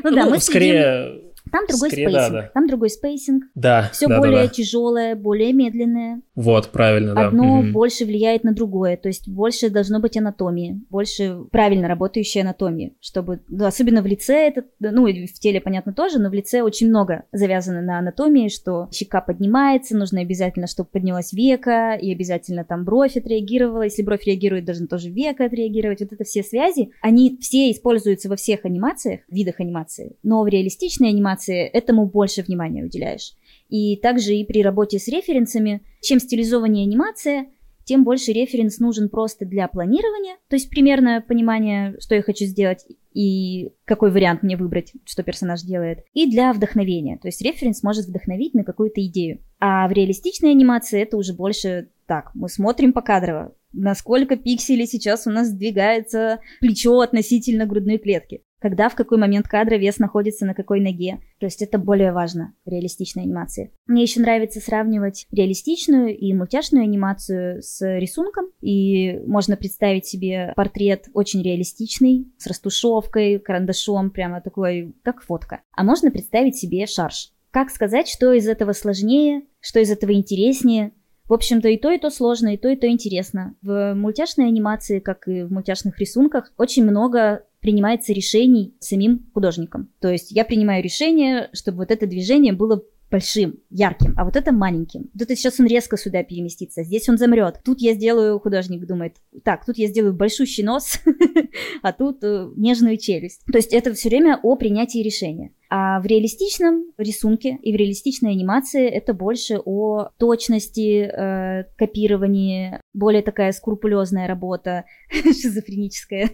[0.02, 2.32] Ну да, мы скорее там другой Скорее, spacing.
[2.32, 2.50] Да, да.
[2.54, 3.44] Там другой спейсинг.
[3.54, 3.90] Да.
[3.92, 4.48] Все да, более да, да.
[4.48, 6.20] тяжелое, более медленное.
[6.34, 7.28] Вот, правильно, да.
[7.28, 7.68] Одно угу.
[7.72, 13.40] больше влияет на другое, то есть больше должно быть анатомии, больше правильно работающей анатомии, чтобы,
[13.48, 16.88] ну, особенно в лице это, ну и в теле, понятно, тоже, но в лице очень
[16.88, 22.84] много завязано на анатомии, что щека поднимается, нужно обязательно, чтобы поднялась веко, и обязательно там
[22.84, 27.70] бровь отреагировала, если бровь реагирует, должен тоже века отреагировать, вот это все связи, они все
[27.70, 33.34] используются во всех анимациях, видах анимации, но в реалистичной анимации анимации этому больше внимания уделяешь.
[33.68, 37.46] И также и при работе с референсами, чем стилизованнее анимация,
[37.84, 42.84] тем больше референс нужен просто для планирования, то есть примерное понимание, что я хочу сделать
[43.14, 48.06] и какой вариант мне выбрать, что персонаж делает, и для вдохновения, то есть референс может
[48.06, 49.38] вдохновить на какую-то идею.
[49.60, 55.28] А в реалистичной анимации это уже больше так, мы смотрим по кадрово, насколько пикселей сейчас
[55.28, 60.54] у нас сдвигается плечо относительно грудной клетки когда, в какой момент кадра вес находится на
[60.54, 61.20] какой ноге.
[61.38, 63.72] То есть это более важно в реалистичной анимации.
[63.86, 68.46] Мне еще нравится сравнивать реалистичную и мультяшную анимацию с рисунком.
[68.60, 75.62] И можно представить себе портрет очень реалистичный, с растушевкой, карандашом, прямо такой, как фотка.
[75.72, 77.32] А можно представить себе шарж.
[77.50, 80.92] Как сказать, что из этого сложнее, что из этого интереснее,
[81.28, 83.54] в общем-то, и то, и то сложно, и то, и то интересно.
[83.62, 89.88] В мультяшной анимации, как и в мультяшных рисунках, очень много принимается решений самим художником.
[89.98, 94.52] То есть я принимаю решение, чтобы вот это движение было большим, ярким, а вот это
[94.52, 95.10] маленьким.
[95.14, 97.60] Вот это сейчас он резко сюда переместится, здесь он замрет.
[97.64, 101.00] Тут я сделаю, художник думает, так, тут я сделаю большущий нос,
[101.82, 103.42] а тут э, нежную челюсть.
[103.50, 105.50] То есть это все время о принятии решения.
[105.68, 113.22] А в реалистичном рисунке и в реалистичной анимации это больше о точности, э, копировании, более
[113.22, 116.30] такая скрупулезная работа, шизофреническая.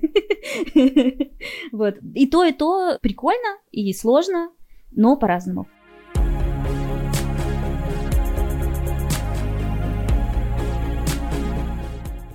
[1.73, 1.97] Вот.
[2.15, 4.51] И то, и то прикольно и сложно,
[4.91, 5.67] но по-разному.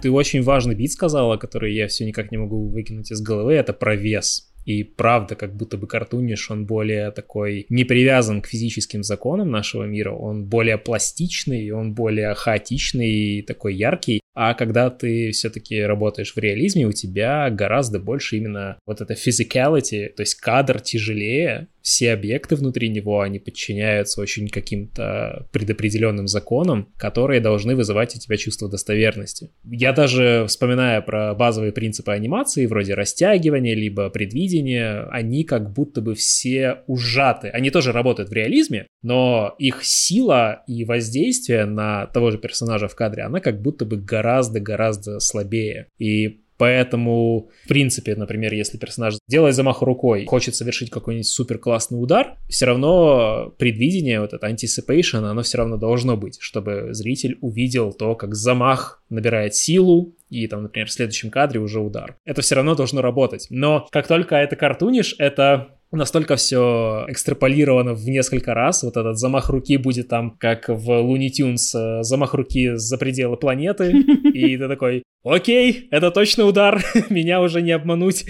[0.01, 3.73] Ты очень важный бит сказала, который я все никак не могу выкинуть из головы, это
[3.73, 4.51] про вес.
[4.67, 9.83] И правда, как будто бы картуниш, он более такой не привязан к физическим законам нашего
[9.83, 14.19] мира, он более пластичный, он более хаотичный и такой яркий.
[14.35, 20.09] А когда ты все-таки работаешь в реализме, у тебя гораздо больше именно вот это physicality,
[20.09, 27.39] то есть кадр тяжелее, все объекты внутри него, они подчиняются очень каким-то предопределенным законам, которые
[27.39, 29.51] должны вызывать у тебя чувство достоверности.
[29.63, 36.13] Я даже, вспоминая про базовые принципы анимации, вроде растягивания, либо предвидения, они как будто бы
[36.13, 37.47] все ужаты.
[37.47, 42.95] Они тоже работают в реализме, но их сила и воздействие на того же персонажа в
[42.95, 45.87] кадре, она как будто бы гораздо-гораздо слабее.
[45.97, 52.01] И Поэтому, в принципе, например, если персонаж делает замах рукой, хочет совершить какой-нибудь супер классный
[52.01, 57.93] удар, все равно предвидение, вот это anticipation, оно все равно должно быть, чтобы зритель увидел
[57.93, 62.17] то, как замах набирает силу, и там, например, в следующем кадре уже удар.
[62.25, 63.47] Это все равно должно работать.
[63.49, 68.83] Но как только это картунишь, это настолько все экстраполировано в несколько раз.
[68.83, 73.37] Вот этот замах руки будет там, как в Looney Tunes, э, замах руки за пределы
[73.37, 73.91] планеты.
[74.33, 78.25] И ты такой, окей, это точно удар, меня уже не обмануть.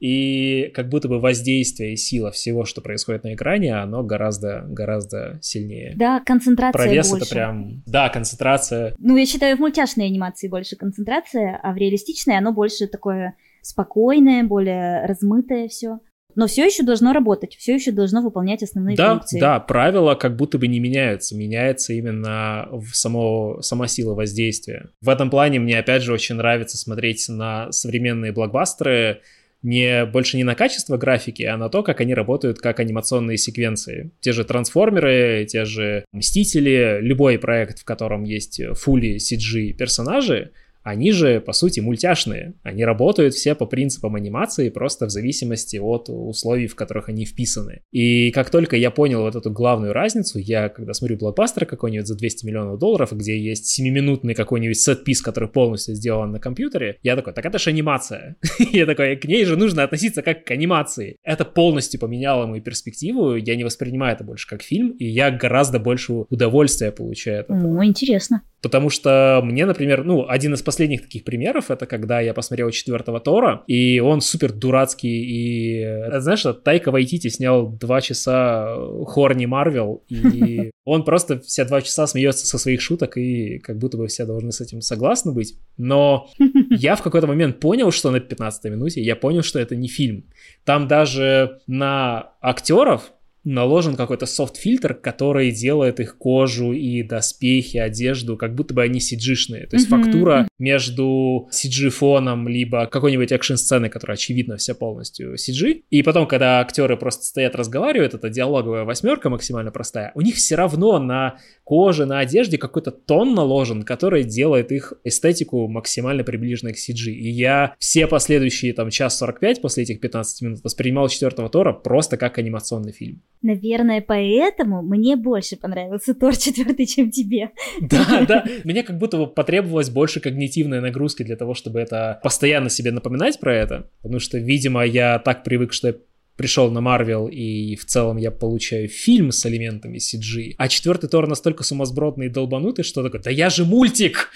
[0.00, 5.38] И как будто бы воздействие и сила всего, что происходит на экране, оно гораздо, гораздо
[5.42, 5.92] сильнее.
[5.94, 7.24] Да, концентрация Провес больше.
[7.26, 7.82] это прям...
[7.86, 8.94] Да, концентрация.
[8.98, 14.42] Ну, я считаю, в мультяшной анимации больше концентрация, а в реалистичной оно больше такое спокойное,
[14.42, 15.98] более размытое все.
[16.40, 19.38] Но все еще должно работать, все еще должно выполнять основные да, функции.
[19.38, 21.36] Да, правила как будто бы не меняются.
[21.36, 24.88] Меняется именно само, сама сила воздействия.
[25.02, 29.20] В этом плане мне, опять же, очень нравится смотреть на современные блокбастеры,
[29.62, 34.10] не больше не на качество графики, а на то, как они работают как анимационные секвенции.
[34.20, 41.12] Те же трансформеры, те же Мстители, любой проект, в котором есть фули CG персонажи, они
[41.12, 42.54] же, по сути, мультяшные.
[42.62, 47.82] Они работают все по принципам анимации, просто в зависимости от условий, в которых они вписаны.
[47.90, 52.16] И как только я понял вот эту главную разницу, я, когда смотрю блокбастер какой-нибудь за
[52.16, 57.32] 200 миллионов долларов, где есть 7-минутный какой-нибудь сет-пис, который полностью сделан на компьютере, я такой,
[57.32, 58.36] так это же анимация.
[58.72, 61.16] я такой, к ней же нужно относиться как к анимации.
[61.22, 65.78] Это полностью поменяло мою перспективу, я не воспринимаю это больше как фильм, и я гораздо
[65.78, 67.44] больше удовольствия получаю.
[67.48, 68.42] Ну, интересно.
[68.62, 73.18] Потому что мне, например, ну, один из последних таких примеров, это когда я посмотрел четвертого
[73.18, 80.04] Тора, и он супер дурацкий, и, э, знаешь, Тайка Вайтити снял два часа Хорни Марвел,
[80.08, 84.26] и он просто все два часа смеется со своих шуток, и как будто бы все
[84.26, 85.56] должны с этим согласны быть.
[85.78, 86.28] Но
[86.70, 90.24] я в какой-то момент понял, что на 15 минуте, я понял, что это не фильм.
[90.64, 93.12] Там даже на актеров
[93.44, 99.66] наложен какой-то софт-фильтр, который делает их кожу и доспехи, одежду, как будто бы они cg
[99.66, 100.04] То есть mm-hmm.
[100.04, 105.82] фактура между CG-фоном либо какой-нибудь экшн-сцены, которая очевидно вся полностью CG.
[105.90, 110.56] И потом, когда актеры просто стоят, разговаривают, это диалоговая восьмерка максимально простая, у них все
[110.56, 116.76] равно на коже, на одежде какой-то тон наложен, который делает их эстетику максимально приближенной к
[116.76, 117.10] CG.
[117.10, 122.16] И я все последующие там час 45 после этих 15 минут воспринимал четвертого Тора просто
[122.16, 123.22] как анимационный фильм.
[123.42, 127.50] Наверное, поэтому мне больше понравился Тор четвертый, чем тебе.
[127.80, 128.44] Да, да.
[128.64, 133.40] Мне как будто бы потребовалось больше когнитивной нагрузки для того, чтобы это постоянно себе напоминать
[133.40, 133.90] про это.
[134.02, 135.94] Потому что, видимо, я так привык, что я
[136.40, 140.54] пришел на Марвел, и в целом я получаю фильм с элементами CG.
[140.56, 144.30] А четвертый Тор настолько сумасбродный и долбанутый, что такой, да я же мультик!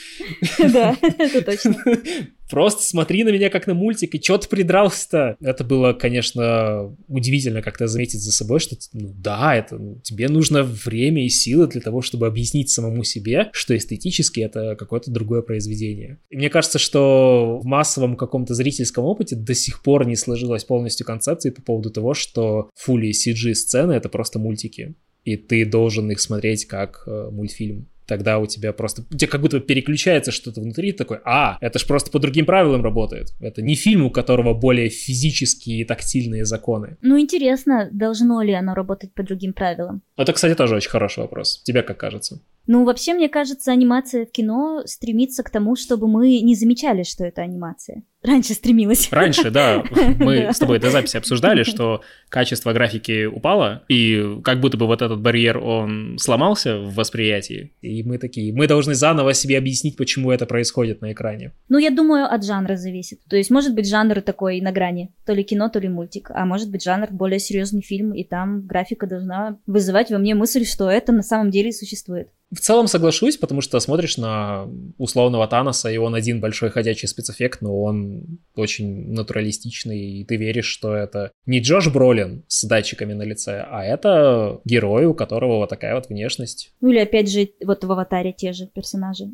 [0.59, 1.77] Да, это точно.
[2.51, 5.37] Просто смотри на меня как на мультик, и чё ты придрался-то?
[5.41, 10.63] Это было, конечно, удивительно как-то заметить за собой, что, ну да, это ну, тебе нужно
[10.63, 16.19] время и силы для того, чтобы объяснить самому себе, что эстетически это какое-то другое произведение.
[16.31, 21.07] И мне кажется, что в массовом каком-то зрительском опыте до сих пор не сложилась полностью
[21.07, 26.67] концепция по поводу того, что фули CG-сцены— это просто мультики, и ты должен их смотреть
[26.67, 31.19] как э, мультфильм тогда у тебя просто, у тебя как будто переключается что-то внутри, такой,
[31.25, 33.35] а, это ж просто по другим правилам работает.
[33.41, 36.97] Это не фильм, у которого более физические и тактильные законы.
[37.03, 40.03] Ну, интересно, должно ли оно работать по другим правилам?
[40.17, 41.63] Это, кстати, тоже очень хороший вопрос.
[41.65, 42.41] Тебе как кажется?
[42.67, 47.25] Ну, вообще, мне кажется, анимация в кино стремится к тому, чтобы мы не замечали, что
[47.25, 48.03] это анимация.
[48.25, 49.13] Раньше стремилась.
[49.13, 49.85] Раньше, да.
[50.19, 52.01] Мы с тобой до записи обсуждали, что
[52.31, 57.75] качество графики упало, и как будто бы вот этот барьер, он сломался в восприятии.
[57.83, 61.53] И мы такие, мы должны заново себе объяснить, почему это происходит на экране.
[61.69, 63.21] Ну, я думаю, от жанра зависит.
[63.29, 65.13] То есть, может быть, жанр такой на грани.
[65.27, 66.31] То ли кино, то ли мультик.
[66.35, 70.65] А может быть, жанр более серьезный фильм, и там графика должна вызывать во мне мысль,
[70.65, 72.31] что это на самом деле существует.
[72.55, 77.63] В целом соглашусь, потому что смотришь на условного Таноса, и он один большой ходячий спецэффект,
[77.63, 83.23] но он очень натуралистичный, и ты веришь, что это не Джош Бролин с датчиками на
[83.23, 86.73] лице, а это герой, у которого вот такая вот внешность.
[86.81, 89.25] Ну или опять же, вот в «Аватаре» те же персонажи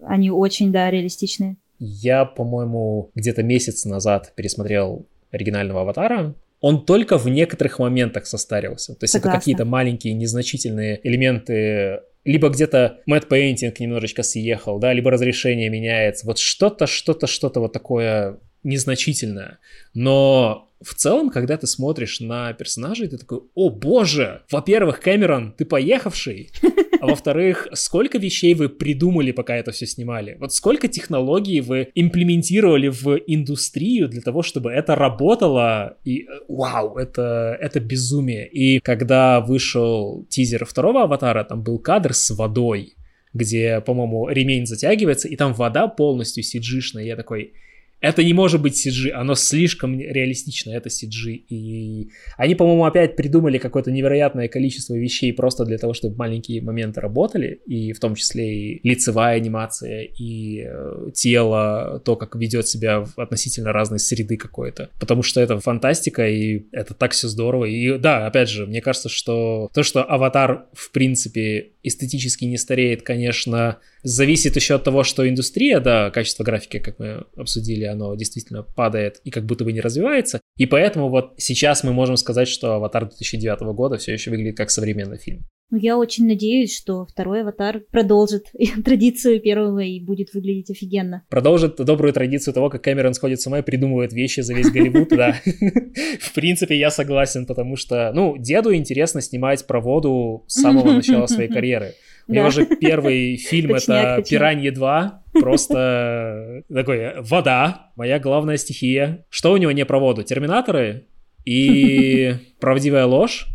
[0.00, 1.56] Они очень, да, реалистичные.
[1.78, 6.34] Я, по-моему, где-то месяц назад пересмотрел оригинального аватара.
[6.60, 8.94] Он только в некоторых моментах состарился.
[8.94, 9.36] То есть Согласна.
[9.36, 16.26] это какие-то маленькие незначительные элементы либо где-то мэтт пейнтинг немножечко съехал, да, либо разрешение меняется.
[16.26, 19.58] Вот что-то, что-то, что-то вот такое незначительное.
[19.94, 25.64] Но в целом, когда ты смотришь на персонажей, ты такой, о боже, во-первых, Кэмерон, ты
[25.64, 26.50] поехавший,
[27.00, 30.36] а во-вторых, сколько вещей вы придумали, пока это все снимали?
[30.38, 35.96] Вот сколько технологий вы имплементировали в индустрию для того, чтобы это работало?
[36.04, 38.48] И вау, это, это безумие.
[38.48, 42.94] И когда вышел тизер второго аватара, там был кадр с водой,
[43.32, 47.54] где, по-моему, ремень затягивается, и там вода полностью cg Я такой,
[48.00, 51.32] это не может быть CG, оно слишком реалистично, это CG.
[51.48, 57.00] И они, по-моему, опять придумали какое-то невероятное количество вещей просто для того, чтобы маленькие моменты
[57.00, 63.04] работали, и в том числе и лицевая анимация, и э, тело, то, как ведет себя
[63.04, 64.90] в относительно разной среды какой-то.
[64.98, 67.66] Потому что это фантастика, и это так все здорово.
[67.66, 73.02] И да, опять же, мне кажется, что то, что аватар, в принципе, эстетически не стареет,
[73.02, 78.62] конечно, зависит еще от того, что индустрия, да, качество графики, как мы обсудили, оно действительно
[78.62, 80.40] падает и как будто бы не развивается.
[80.56, 84.70] И поэтому вот сейчас мы можем сказать, что «Аватар» 2009 года все еще выглядит как
[84.70, 85.44] современный фильм.
[85.70, 88.46] Ну, я очень надеюсь, что второй «Аватар» продолжит
[88.84, 91.22] традицию первого и будет выглядеть офигенно.
[91.30, 95.08] Продолжит добрую традицию того, как Кэмерон сходит с ума и придумывает вещи за весь Голливуд,
[95.10, 95.36] да.
[96.20, 101.26] В принципе, я согласен, потому что, ну, деду интересно снимать про воду с самого начала
[101.26, 101.94] своей карьеры.
[102.30, 105.10] У него же первый фильм это «Пиранье 2»,
[105.40, 109.26] просто такой «Вода», моя главная стихия.
[109.30, 110.22] Что у него не про воду?
[110.22, 111.06] «Терминаторы»
[111.44, 113.46] и «Правдивая ложь».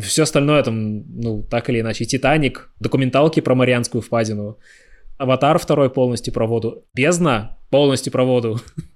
[0.00, 4.58] Все остальное там, ну, так или иначе, «Титаник», документалки про Марианскую впадину,
[5.16, 8.60] «Аватар» второй полностью про воду, «Бездна» полностью про воду.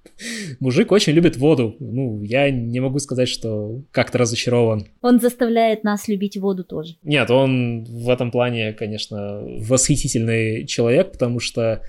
[0.59, 1.75] Мужик очень любит воду.
[1.79, 4.87] Ну, я не могу сказать, что как-то разочарован.
[5.01, 6.95] Он заставляет нас любить воду тоже.
[7.03, 11.81] Нет, он в этом плане, конечно, восхитительный человек, потому что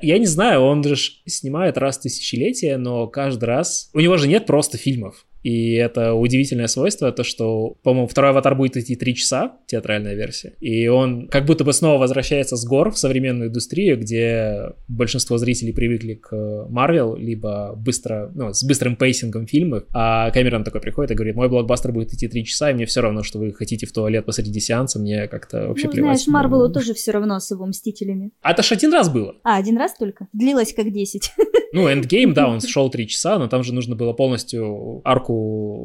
[0.00, 3.90] я не знаю, он же снимает раз в тысячелетие, но каждый раз...
[3.94, 5.26] У него же нет просто фильмов.
[5.44, 10.54] И это удивительное свойство, то что, по-моему, второй аватар будет идти три часа, театральная версия.
[10.60, 15.74] И он как будто бы снова возвращается с гор в современную индустрию, где большинство зрителей
[15.74, 19.84] привыкли к Марвел, либо быстро, ну, с быстрым pacing ом фильмов.
[19.92, 23.02] А Кэмерон такой приходит и говорит, мой блокбастер будет идти три часа, и мне все
[23.02, 26.22] равно, что вы хотите в туалет посреди сеанса, мне как-то вообще ну, плевать.
[26.22, 28.30] знаешь, Марвелу тоже все равно с его Мстителями.
[28.40, 29.36] А это ж один раз было.
[29.44, 30.26] А, один раз только?
[30.32, 31.32] Длилось как десять.
[31.74, 35.33] Ну, Endgame, да, он шел три часа, но там же нужно было полностью арку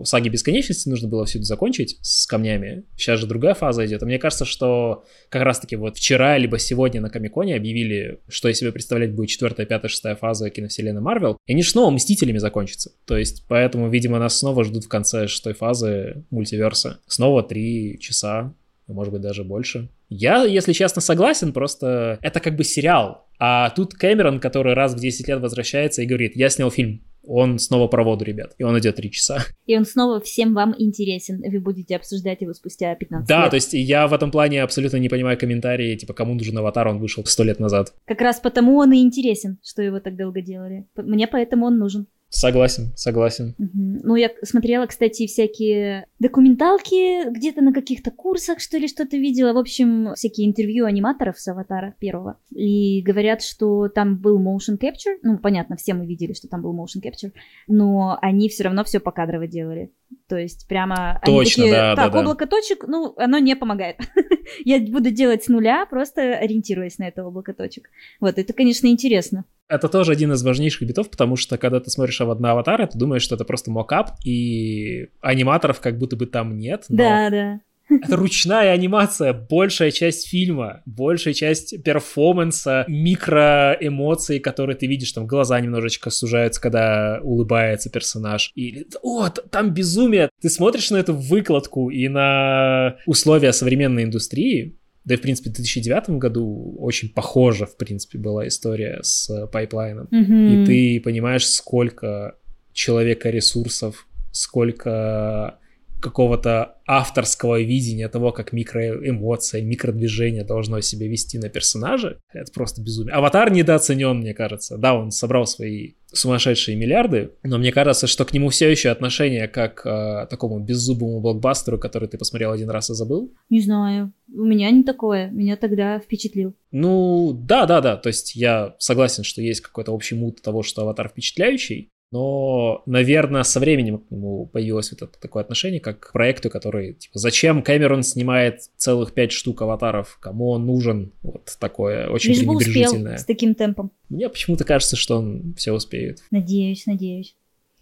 [0.05, 2.83] саги бесконечности, нужно было все это закончить с камнями.
[2.95, 4.03] Сейчас же другая фаза идет.
[4.03, 8.57] А мне кажется, что как раз-таки вот вчера либо сегодня на Комиконе объявили, что из
[8.57, 11.37] себя представлять будет четвертая, пятая, шестая фаза киновселенной Марвел.
[11.45, 12.91] И они же снова Мстителями закончатся.
[13.05, 16.99] То есть, поэтому, видимо, нас снова ждут в конце шестой фазы мультиверса.
[17.07, 18.53] Снова три часа,
[18.87, 19.89] может быть, даже больше.
[20.09, 24.99] Я, если честно, согласен, просто это как бы сериал, а тут Кэмерон, который раз в
[24.99, 28.53] 10 лет возвращается и говорит, я снял фильм, он снова про воду, ребят.
[28.57, 29.39] И он идет 3 часа.
[29.65, 31.41] И он снова всем вам интересен.
[31.41, 33.45] Вы будете обсуждать его спустя 15 да, лет.
[33.45, 36.87] Да, то есть я в этом плане абсолютно не понимаю комментарии, типа, кому нужен аватар,
[36.87, 37.93] он вышел 100 лет назад.
[38.05, 40.87] Как раз потому он и интересен, что его так долго делали.
[40.95, 42.07] Мне поэтому он нужен.
[42.29, 43.55] Согласен, согласен.
[43.57, 44.01] Угу.
[44.03, 49.53] Ну, я смотрела, кстати, всякие документалки, где-то на каких-то курсах, что ли, что-то видела.
[49.53, 52.37] В общем, всякие интервью аниматоров с «Аватара» первого.
[52.53, 55.17] И говорят, что там был motion capture.
[55.23, 57.33] Ну, понятно, все мы видели, что там был motion capture.
[57.67, 59.91] Но они все равно все покадрово делали.
[60.27, 62.55] То есть прямо Точно, такие, да, так, да, облако да.
[62.55, 63.97] точек, ну, оно не помогает.
[64.65, 67.89] Я буду делать с нуля, просто ориентируясь на это облако точек.
[68.19, 69.45] Вот, это, конечно, интересно.
[69.67, 73.21] Это тоже один из важнейших битов, потому что когда ты смотришь на аватара, ты думаешь,
[73.21, 76.85] что это просто мокап, и аниматоров как будто бы там нет.
[76.89, 76.97] Но...
[76.97, 77.59] Да, да.
[77.89, 85.59] Это ручная анимация, большая часть фильма, большая часть перформанса, микроэмоций, которые ты видишь, там глаза
[85.59, 88.51] немножечко сужаются, когда улыбается персонаж.
[88.55, 90.29] И, о, там безумие!
[90.41, 94.75] Ты смотришь на эту выкладку и на условия современной индустрии,
[95.05, 99.91] да и, в принципе, в 2009 году очень похожа, в принципе, была история с pipeline
[99.91, 100.07] ом.
[100.11, 100.63] Mm-hmm.
[100.63, 102.35] И ты понимаешь, сколько
[102.73, 105.58] человека ресурсов, сколько
[105.99, 113.13] какого-то авторского видения того, как микроэмоция, микродвижение должно себя вести на персонаже, это просто безумие.
[113.13, 114.77] Аватар недооценен, мне кажется.
[114.77, 119.47] Да, он собрал свои сумасшедшие миллиарды, но мне кажется, что к нему все еще отношение
[119.47, 123.33] как к такому беззубому блокбастеру, который ты посмотрел один раз и забыл.
[123.49, 124.11] Не знаю.
[124.33, 125.29] У меня не такое.
[125.29, 126.53] Меня тогда впечатлил.
[126.71, 127.95] Ну, да, да, да.
[127.95, 133.43] То есть я согласен, что есть какой-то общий мут того, что аватар впечатляющий, но, наверное,
[133.43, 137.61] со временем к нему появилось вот это такое отношение, как к проекту, который, типа, зачем
[137.61, 142.93] Кэмерон снимает целых пять штук аватаров, кому он нужен, вот такое очень Лишь бы успел
[143.17, 143.91] с таким темпом.
[144.09, 146.23] Мне почему-то кажется, что он все успеет.
[146.31, 147.35] Надеюсь, надеюсь.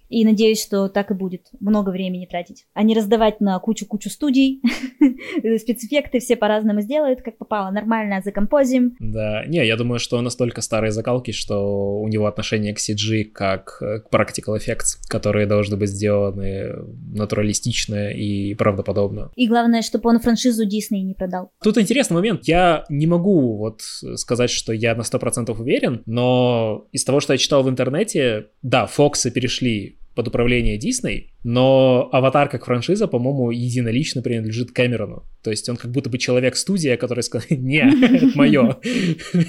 [0.10, 1.48] И надеюсь, что так и будет.
[1.60, 2.66] Много времени тратить.
[2.74, 4.62] А не раздавать на кучу-кучу студий.
[5.58, 7.72] Спецэффекты все по-разному сделают, как попало.
[7.72, 8.96] Нормально закомпозим.
[9.00, 13.80] Да, не, я думаю, что настолько старые закалки, что у него отношение к CG как
[13.80, 16.74] к practical effects, которые должны быть сделаны
[17.14, 19.32] натуралистично и правдоподобно.
[19.36, 21.52] И главное, чтобы он франшизу Дисней не продал.
[21.62, 22.42] Тут интересный момент.
[22.44, 27.38] Я не могу вот сказать, что я на 100% уверен, но из того, что я
[27.38, 34.24] читал в интернете, да, Фоксы перешли под управление Дисней, но «Аватар» как франшиза, по-моему, единолично
[34.24, 35.24] принадлежит Кэмерону.
[35.44, 38.78] То есть он как будто бы человек-студия, который сказал, не, это мое.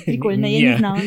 [0.05, 1.01] Прикольно, я не знала.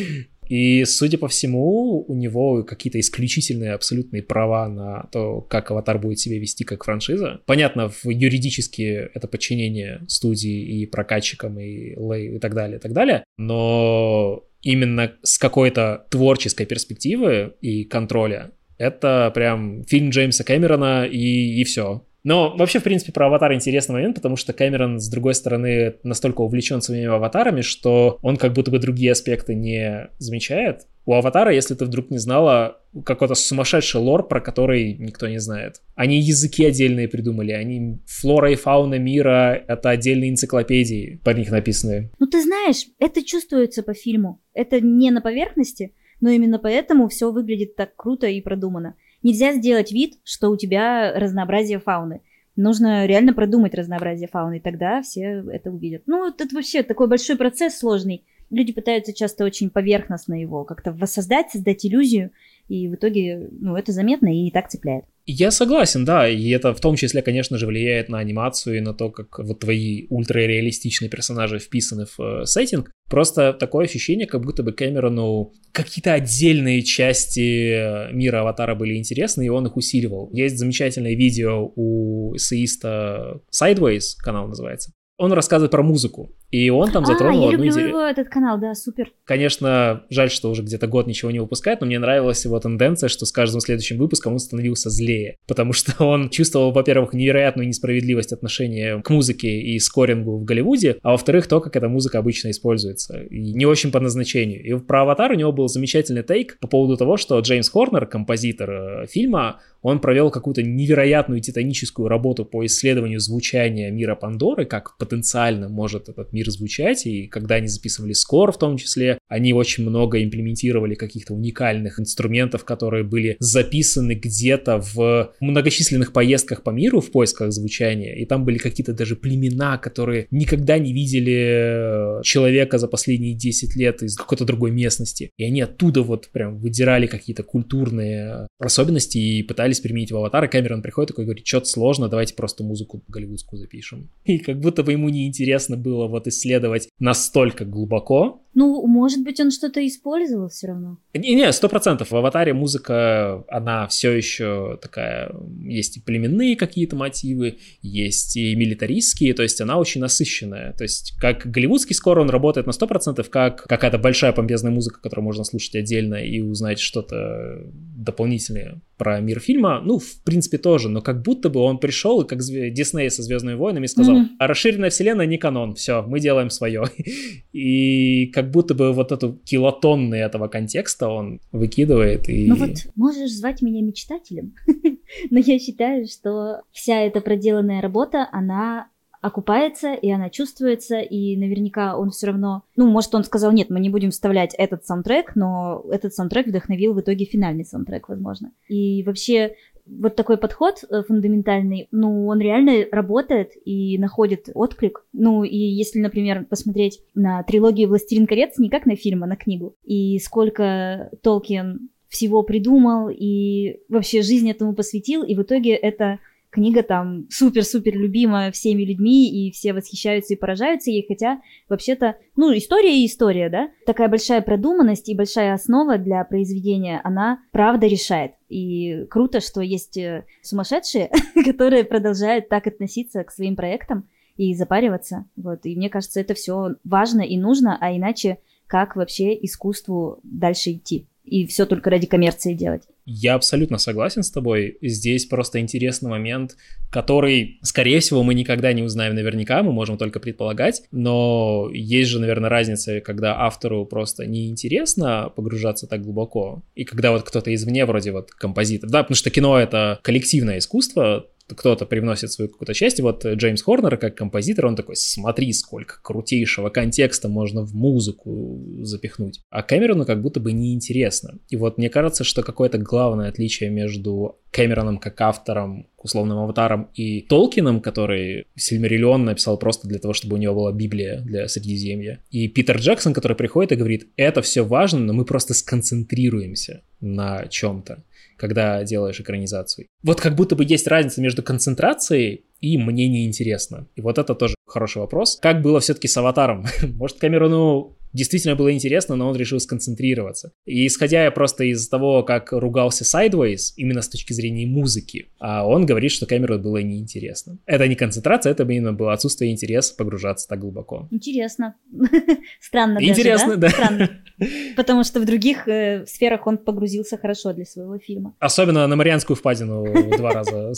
[0.48, 6.18] И, судя по всему, у него какие-то исключительные абсолютные права на то, как «Аватар» будет
[6.18, 7.40] себя вести как франшиза.
[7.46, 12.92] Понятно, в юридически это подчинение студии и прокатчикам, и лей, и так далее, и так
[12.92, 13.24] далее.
[13.38, 18.52] Но именно с какой-то творческой перспективы и контроля
[18.82, 22.04] это прям фильм Джеймса Кэмерона и, и все.
[22.24, 26.42] Но вообще, в принципе, про «Аватар» интересный момент, потому что Кэмерон, с другой стороны, настолько
[26.42, 30.82] увлечен своими аватарами, что он как будто бы другие аспекты не замечает.
[31.04, 35.80] У «Аватара», если ты вдруг не знала, какой-то сумасшедший лор, про который никто не знает.
[35.96, 42.10] Они языки отдельные придумали, они флора и фауна мира— это отдельные энциклопедии, по них написанные.
[42.20, 44.40] Ну, ты знаешь, это чувствуется по фильму.
[44.54, 48.94] Это не на поверхности, но именно поэтому все выглядит так круто и продумано.
[49.22, 52.22] Нельзя сделать вид, что у тебя разнообразие фауны.
[52.56, 56.02] Нужно реально продумать разнообразие фауны, и тогда все это увидят.
[56.06, 58.24] Ну, это вообще такой большой процесс сложный.
[58.50, 62.30] Люди пытаются часто очень поверхностно его как-то воссоздать, создать иллюзию,
[62.72, 65.04] и в итоге, ну, это заметно и не так цепляет.
[65.26, 68.94] Я согласен, да, и это в том числе, конечно же, влияет на анимацию и на
[68.94, 72.90] то, как вот твои ультрареалистичные персонажи вписаны в э, сеттинг.
[73.10, 79.44] Просто такое ощущение, как будто бы Кэмерону какие-то отдельные части э, мира Аватара были интересны,
[79.44, 80.30] и он их усиливал.
[80.32, 84.92] Есть замечательное видео у эссеиста Sideways, канал называется,
[85.22, 87.88] он рассказывает про музыку, и он там затронул а, я одну люблю идею.
[87.90, 89.12] его, этот канал, да, супер.
[89.24, 93.24] Конечно, жаль, что уже где-то год ничего не выпускает, но мне нравилась его тенденция, что
[93.24, 99.00] с каждым следующим выпуском он становился злее, потому что он чувствовал, во-первых, невероятную несправедливость отношения
[99.00, 103.52] к музыке и скорингу в Голливуде, а во-вторых, то, как эта музыка обычно используется, и
[103.52, 104.64] не очень по назначению.
[104.64, 108.70] И про «Аватар» у него был замечательный тейк по поводу того, что Джеймс Хорнер, композитор
[108.70, 115.68] э, фильма, он провел какую-то невероятную титаническую работу по исследованию звучания мира Пандоры, как потенциально
[115.68, 120.22] может этот мир звучать, и когда они записывали скор в том числе, они очень много
[120.22, 127.52] имплементировали каких-то уникальных инструментов, которые были записаны где-то в многочисленных поездках по миру в поисках
[127.52, 133.34] звучания, и там были какие-то даже племена, которые никогда не видели э, человека за последние
[133.34, 139.18] 10 лет из какой-то другой местности, и они оттуда вот прям выдирали какие-то культурные особенности
[139.18, 142.64] и пытались пытались применить в аватар, и Кэмерон приходит такой говорит, что-то сложно, давайте просто
[142.64, 144.10] музыку голливудскую запишем.
[144.24, 149.50] И как будто бы ему неинтересно было вот исследовать настолько глубоко, ну, может быть, он
[149.50, 150.98] что-то использовал все равно.
[151.14, 152.10] Не-не, сто процентов.
[152.10, 155.32] В «Аватаре» музыка, она все еще такая...
[155.64, 160.74] Есть и племенные какие-то мотивы, есть и милитаристские, то есть она очень насыщенная.
[160.74, 165.00] То есть как голливудский скор, он работает на сто процентов, как какая-то большая помпезная музыка,
[165.00, 169.80] которую можно слушать отдельно и узнать что-то дополнительное про мир фильма.
[169.82, 173.56] Ну, в принципе, тоже, но как будто бы он пришел и как Дисней со «Звездными
[173.56, 174.36] войнами» сказал, mm-hmm.
[174.38, 176.84] а расширенная вселенная не канон, все, мы делаем свое.
[177.52, 182.48] И как как будто бы вот эту килотонны этого контекста он выкидывает и...
[182.48, 184.54] Ну вот, можешь звать меня мечтателем,
[185.30, 188.88] но я считаю, что вся эта проделанная работа, она
[189.20, 192.64] окупается, и она чувствуется, и наверняка он все равно...
[192.74, 196.92] Ну, может, он сказал, нет, мы не будем вставлять этот саундтрек, но этот саундтрек вдохновил
[196.92, 198.50] в итоге финальный саундтрек, возможно.
[198.68, 199.54] И вообще
[199.86, 205.04] вот такой подход э, фундаментальный, ну, он реально работает и находит отклик.
[205.12, 209.36] Ну, и если, например, посмотреть на трилогию «Властелин колец» не как на фильм, а на
[209.36, 216.18] книгу, и сколько Толкин всего придумал и вообще жизнь этому посвятил, и в итоге это
[216.52, 222.56] книга там супер-супер любима всеми людьми, и все восхищаются и поражаются ей, хотя вообще-то, ну,
[222.56, 223.70] история и история, да?
[223.86, 228.32] Такая большая продуманность и большая основа для произведения, она правда решает.
[228.52, 231.10] И круто, что есть э, сумасшедшие,
[231.44, 235.24] которые продолжают так относиться к своим проектам и запариваться.
[235.36, 235.64] Вот.
[235.64, 241.06] И мне кажется, это все важно и нужно, а иначе как вообще искусству дальше идти?
[241.24, 242.82] И все только ради коммерции делать.
[243.04, 244.78] Я абсолютно согласен с тобой.
[244.80, 246.56] Здесь просто интересный момент,
[246.90, 252.20] который, скорее всего, мы никогда не узнаем наверняка, мы можем только предполагать, но есть же,
[252.20, 258.12] наверное, разница, когда автору просто неинтересно погружаться так глубоко, и когда вот кто-то извне, вроде
[258.12, 263.00] вот композитор, да, потому что кино— это коллективное искусство, кто-то привносит свою какую-то часть.
[263.00, 269.40] Вот Джеймс Хорнер, как композитор, он такой, смотри, сколько крутейшего контекста можно в музыку запихнуть.
[269.50, 271.38] А Кэмерону как будто бы неинтересно.
[271.48, 277.22] И вот мне кажется, что какое-то главное отличие между Кэмероном как автором, условным аватаром, и
[277.22, 282.22] Толкином, который Сильмариллион написал просто для того, чтобы у него была Библия для Средиземья.
[282.30, 287.46] И Питер Джексон, который приходит и говорит, это все важно, но мы просто сконцентрируемся на
[287.48, 288.04] чем-то
[288.42, 289.86] когда делаешь экранизацию.
[290.02, 293.86] Вот как будто бы есть разница между концентрацией и мне неинтересно.
[293.94, 295.38] И вот это тоже хороший вопрос.
[295.40, 296.66] Как было все-таки с «Аватаром»?
[296.82, 300.52] Может, Камерону действительно было интересно, но он решил сконцентрироваться.
[300.66, 305.86] И исходя просто из того, как ругался Sideways, именно с точки зрения музыки, а он
[305.86, 307.58] говорит, что Кэмерон было неинтересно.
[307.66, 311.08] Это не концентрация, это именно было отсутствие интереса погружаться так глубоко.
[311.10, 311.76] Интересно.
[312.60, 313.68] Странно Интересно, даже, да?
[313.68, 313.70] да.
[313.70, 314.10] Странно.
[314.76, 318.34] Потому что в других э, сферах он погрузился хорошо для своего фильма.
[318.38, 319.84] Особенно на Марианскую впадину
[320.16, 320.72] два раза.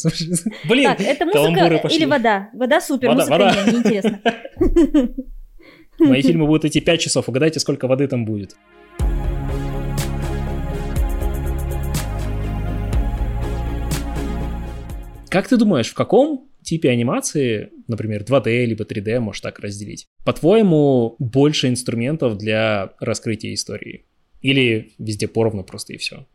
[0.68, 2.50] Блин, так, это музыка или вода?
[2.52, 3.54] Вода супер, музыка вода.
[5.98, 8.56] Мои фильмы будут идти 5 часов, угадайте, сколько воды там будет.
[15.28, 21.16] Как ты думаешь, в каком типе анимации, например, 2D либо 3D, можешь так разделить, по-твоему,
[21.18, 24.06] больше инструментов для раскрытия истории?
[24.42, 26.26] Или везде поровну просто и все?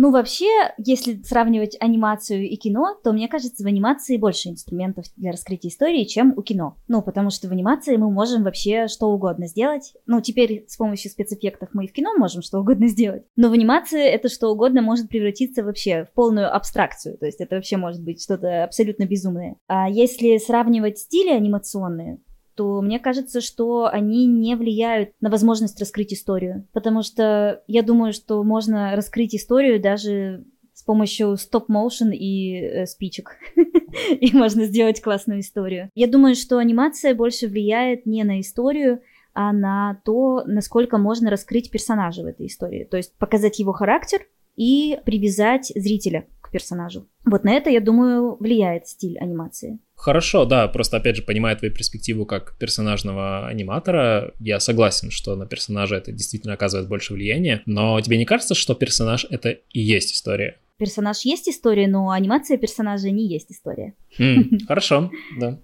[0.00, 0.46] Ну, вообще,
[0.76, 6.04] если сравнивать анимацию и кино, то мне кажется, в анимации больше инструментов для раскрытия истории,
[6.04, 6.76] чем у кино.
[6.86, 9.94] Ну, потому что в анимации мы можем вообще что угодно сделать.
[10.06, 13.24] Ну, теперь с помощью спецэффектов мы и в кино можем что угодно сделать.
[13.34, 17.18] Но в анимации это что угодно может превратиться вообще в полную абстракцию.
[17.18, 19.56] То есть это вообще может быть что-то абсолютно безумное.
[19.66, 22.20] А если сравнивать стили анимационные,
[22.58, 26.66] то мне кажется, что они не влияют на возможность раскрыть историю.
[26.72, 30.44] Потому что я думаю, что можно раскрыть историю даже
[30.74, 33.36] с помощью стоп-моушен и э, спичек.
[34.10, 35.88] и можно сделать классную историю.
[35.94, 39.02] Я думаю, что анимация больше влияет не на историю,
[39.34, 42.82] а на то, насколько можно раскрыть персонажа в этой истории.
[42.82, 47.06] То есть показать его характер и привязать зрителя к персонажу.
[47.24, 49.78] Вот на это, я думаю, влияет стиль анимации.
[49.98, 55.44] Хорошо, да, просто опять же, понимая твою перспективу как персонажного аниматора, я согласен, что на
[55.44, 60.14] персонажа это действительно оказывает больше влияния, но тебе не кажется, что персонаж это и есть
[60.14, 60.58] история?
[60.78, 63.94] Персонаж есть история, но анимация персонажа не есть история.
[64.16, 65.58] Mm, хорошо, да.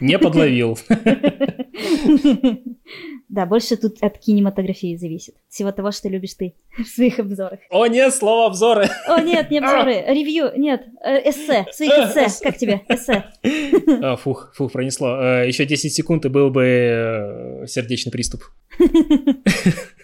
[0.00, 0.78] Не подловил.
[3.28, 5.34] Да, больше тут от кинематографии зависит.
[5.48, 7.58] Всего того, что любишь ты в своих обзорах.
[7.70, 8.86] О нет, слово обзоры.
[9.08, 12.44] О нет, не обзоры, ревью, нет, э, эссе, своих эссе.
[12.44, 13.24] Как тебе, эссе?
[14.02, 15.16] А, фух, фух, пронесло.
[15.20, 18.44] Э, Еще 10 секунд и был бы э, сердечный приступ.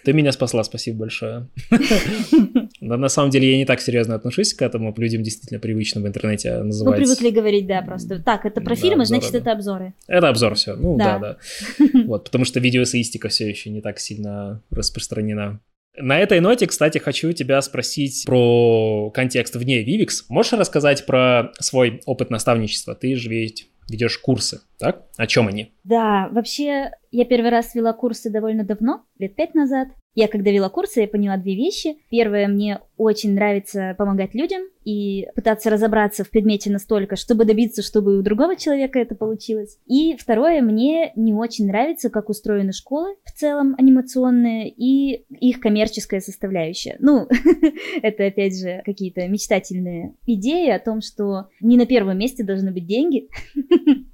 [0.03, 1.47] Ты меня спасла, спасибо большое.
[2.81, 4.93] Но на самом деле я не так серьезно отношусь к этому.
[4.97, 6.99] Людям действительно привычно в интернете называть.
[6.99, 8.19] Ну, привыкли говорить, да, просто.
[8.21, 9.93] Так, это про фильмы, значит, это обзоры.
[10.07, 10.75] Это обзор, все.
[10.75, 11.37] Ну, да, да.
[12.05, 15.59] Вот, потому что видеоэссеистика все еще не так сильно распространена.
[15.97, 20.23] На этой ноте, кстати, хочу тебя спросить про контекст вне Vivix.
[20.29, 22.95] Можешь рассказать про свой опыт наставничества?
[22.95, 25.05] Ты же ведь ведешь курсы, так?
[25.17, 25.73] О чем они?
[25.83, 29.89] Да, вообще я первый раз вела курсы довольно давно, лет пять назад.
[30.13, 31.97] Я когда вела курсы, я поняла две вещи.
[32.09, 38.19] Первое, мне очень нравится помогать людям и пытаться разобраться в предмете настолько, чтобы добиться, чтобы
[38.19, 39.77] у другого человека это получилось.
[39.87, 46.19] И второе, мне не очень нравится, как устроены школы в целом анимационные и их коммерческая
[46.19, 46.97] составляющая.
[46.99, 47.27] Ну,
[48.01, 52.85] это опять же какие-то мечтательные идеи о том, что не на первом месте должны быть
[52.85, 53.29] деньги,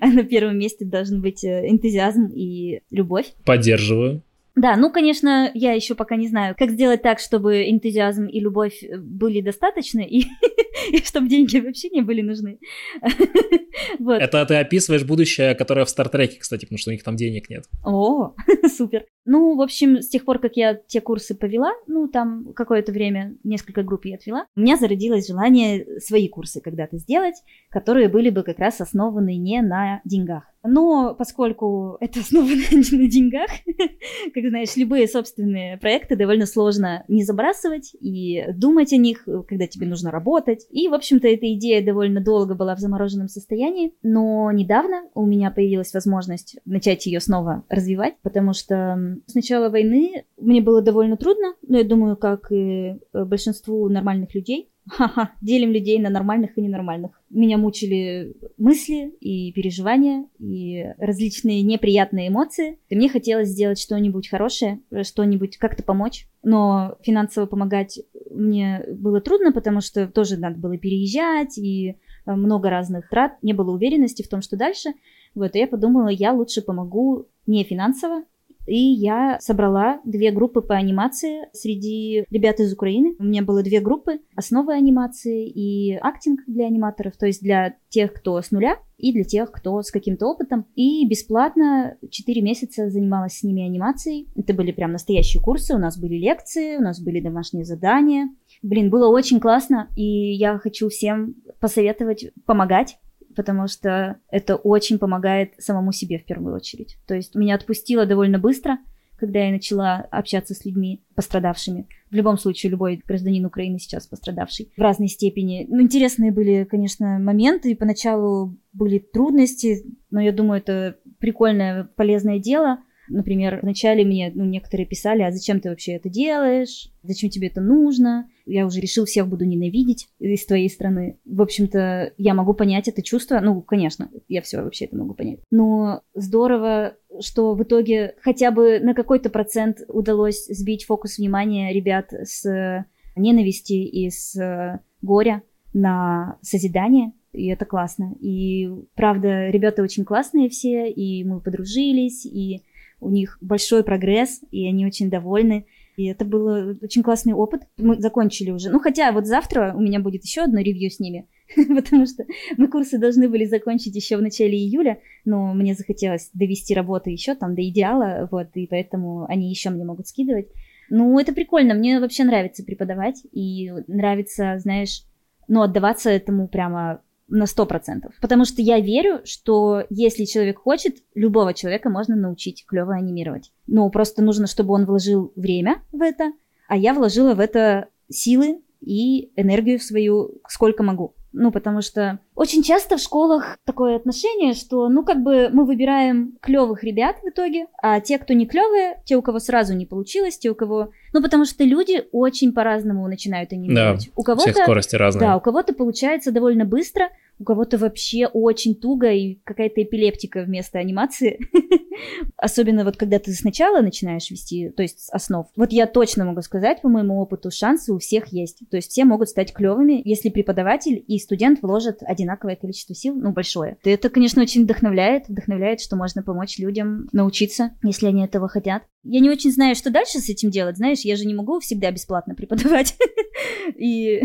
[0.00, 3.32] а на первом месте должен быть э, энтузиазм и любовь.
[3.44, 4.22] Поддерживаю.
[4.60, 8.82] Да, ну, конечно, я еще пока не знаю, как сделать так, чтобы энтузиазм и любовь
[8.82, 10.26] э, были достаточны, и,
[10.92, 12.58] и чтобы деньги вообще не были нужны.
[13.98, 14.20] вот.
[14.20, 17.64] Это ты описываешь будущее, которое в Стартреке, кстати, потому что у них там денег нет.
[17.86, 18.34] О,
[18.76, 19.06] супер.
[19.32, 23.36] Ну, в общем, с тех пор, как я те курсы повела, ну, там какое-то время,
[23.44, 27.36] несколько групп я отвела, у меня зародилось желание свои курсы когда-то сделать,
[27.68, 30.50] которые были бы как раз основаны не на деньгах.
[30.62, 33.50] Но поскольку это основано на деньгах,
[34.34, 39.86] как знаешь, любые собственные проекты довольно сложно не забрасывать и думать о них, когда тебе
[39.86, 40.66] нужно работать.
[40.70, 45.50] И, в общем-то, эта идея довольно долго была в замороженном состоянии, но недавно у меня
[45.50, 51.54] появилась возможность начать ее снова развивать, потому что с начала войны мне было довольно трудно,
[51.66, 56.62] но я думаю, как и э, большинству нормальных людей, Ха-ха, делим людей на нормальных и
[56.62, 57.12] ненормальных.
[57.28, 62.78] Меня мучили мысли и переживания, и различные неприятные эмоции.
[62.88, 66.26] И мне хотелось сделать что-нибудь хорошее, что-нибудь как-то помочь.
[66.42, 68.00] Но финансово помогать
[68.30, 71.96] мне было трудно, потому что тоже надо было переезжать, и
[72.26, 74.90] э, много разных трат, не было уверенности в том, что дальше.
[75.34, 78.24] Вот, и я подумала, я лучше помогу не финансово,
[78.66, 83.16] и я собрала две группы по анимации среди ребят из Украины.
[83.18, 88.12] У меня было две группы, основы анимации и актинг для аниматоров, то есть для тех,
[88.12, 90.66] кто с нуля, и для тех, кто с каким-то опытом.
[90.74, 94.28] И бесплатно 4 месяца занималась с ними анимацией.
[94.36, 98.28] Это были прям настоящие курсы, у нас были лекции, у нас были домашние задания.
[98.62, 102.98] Блин, было очень классно, и я хочу всем посоветовать помогать
[103.36, 106.96] потому что это очень помогает самому себе в первую очередь.
[107.06, 108.78] То есть меня отпустило довольно быстро,
[109.16, 111.86] когда я начала общаться с людьми пострадавшими.
[112.10, 115.66] В любом случае, любой гражданин Украины сейчас пострадавший в разной степени.
[115.68, 122.38] Ну, интересные были, конечно, моменты, и поначалу были трудности, но я думаю, это прикольное, полезное
[122.38, 122.78] дело–
[123.10, 126.90] Например, вначале мне ну, некоторые писали, а зачем ты вообще это делаешь?
[127.02, 128.28] Зачем тебе это нужно?
[128.46, 131.18] Я уже решил, всех буду ненавидеть из твоей страны.
[131.24, 133.40] В общем-то, я могу понять это чувство.
[133.40, 135.40] Ну, конечно, я все вообще это могу понять.
[135.50, 142.12] Но здорово, что в итоге хотя бы на какой-то процент удалось сбить фокус внимания ребят
[142.12, 142.86] с
[143.16, 145.42] ненависти и с горя
[145.72, 148.14] на созидание, и это классно.
[148.20, 152.62] И правда, ребята очень классные все, и мы подружились, и
[153.00, 155.66] у них большой прогресс, и они очень довольны.
[155.96, 157.62] И это был очень классный опыт.
[157.76, 158.70] Мы закончили уже.
[158.70, 161.28] Ну, хотя вот завтра у меня будет еще одно ревью с ними,
[161.74, 162.24] потому что
[162.56, 167.34] мы курсы должны были закончить еще в начале июля, но мне захотелось довести работу еще
[167.34, 170.48] там до идеала, вот, и поэтому они еще мне могут скидывать.
[170.88, 175.04] Ну, это прикольно, мне вообще нравится преподавать, и нравится, знаешь,
[175.48, 178.12] ну, отдаваться этому прямо на сто процентов.
[178.20, 183.52] Потому что я верю, что если человек хочет, любого человека можно научить клево анимировать.
[183.66, 186.32] Но просто нужно, чтобы он вложил время в это,
[186.68, 191.14] а я вложила в это силы и энергию свою, сколько могу.
[191.32, 196.36] Ну, потому что очень часто в школах такое отношение, что, ну, как бы мы выбираем
[196.40, 200.38] клевых ребят в итоге, а те, кто не клевые, те, у кого сразу не получилось,
[200.38, 200.90] те, у кого...
[201.12, 204.06] Ну, потому что люди очень по-разному начинают анимировать.
[204.06, 205.20] Да, у кого-то, скорости разные.
[205.20, 207.10] Да, у кого-то получается довольно быстро,
[207.40, 211.40] у кого-то вообще очень туго и какая-то эпилептика вместо анимации.
[212.36, 215.46] Особенно вот когда ты сначала начинаешь вести, то есть с основ.
[215.56, 218.60] Вот я точно могу сказать, по моему опыту, шансы у всех есть.
[218.70, 223.32] То есть все могут стать клевыми, если преподаватель и студент вложат одинаковое количество сил, ну,
[223.32, 223.78] большое.
[223.84, 228.82] И это, конечно, очень вдохновляет, вдохновляет, что можно помочь людям научиться, если они этого хотят.
[229.02, 231.90] Я не очень знаю, что дальше с этим делать, знаешь, я же не могу всегда
[231.90, 232.94] бесплатно преподавать.
[233.78, 234.22] И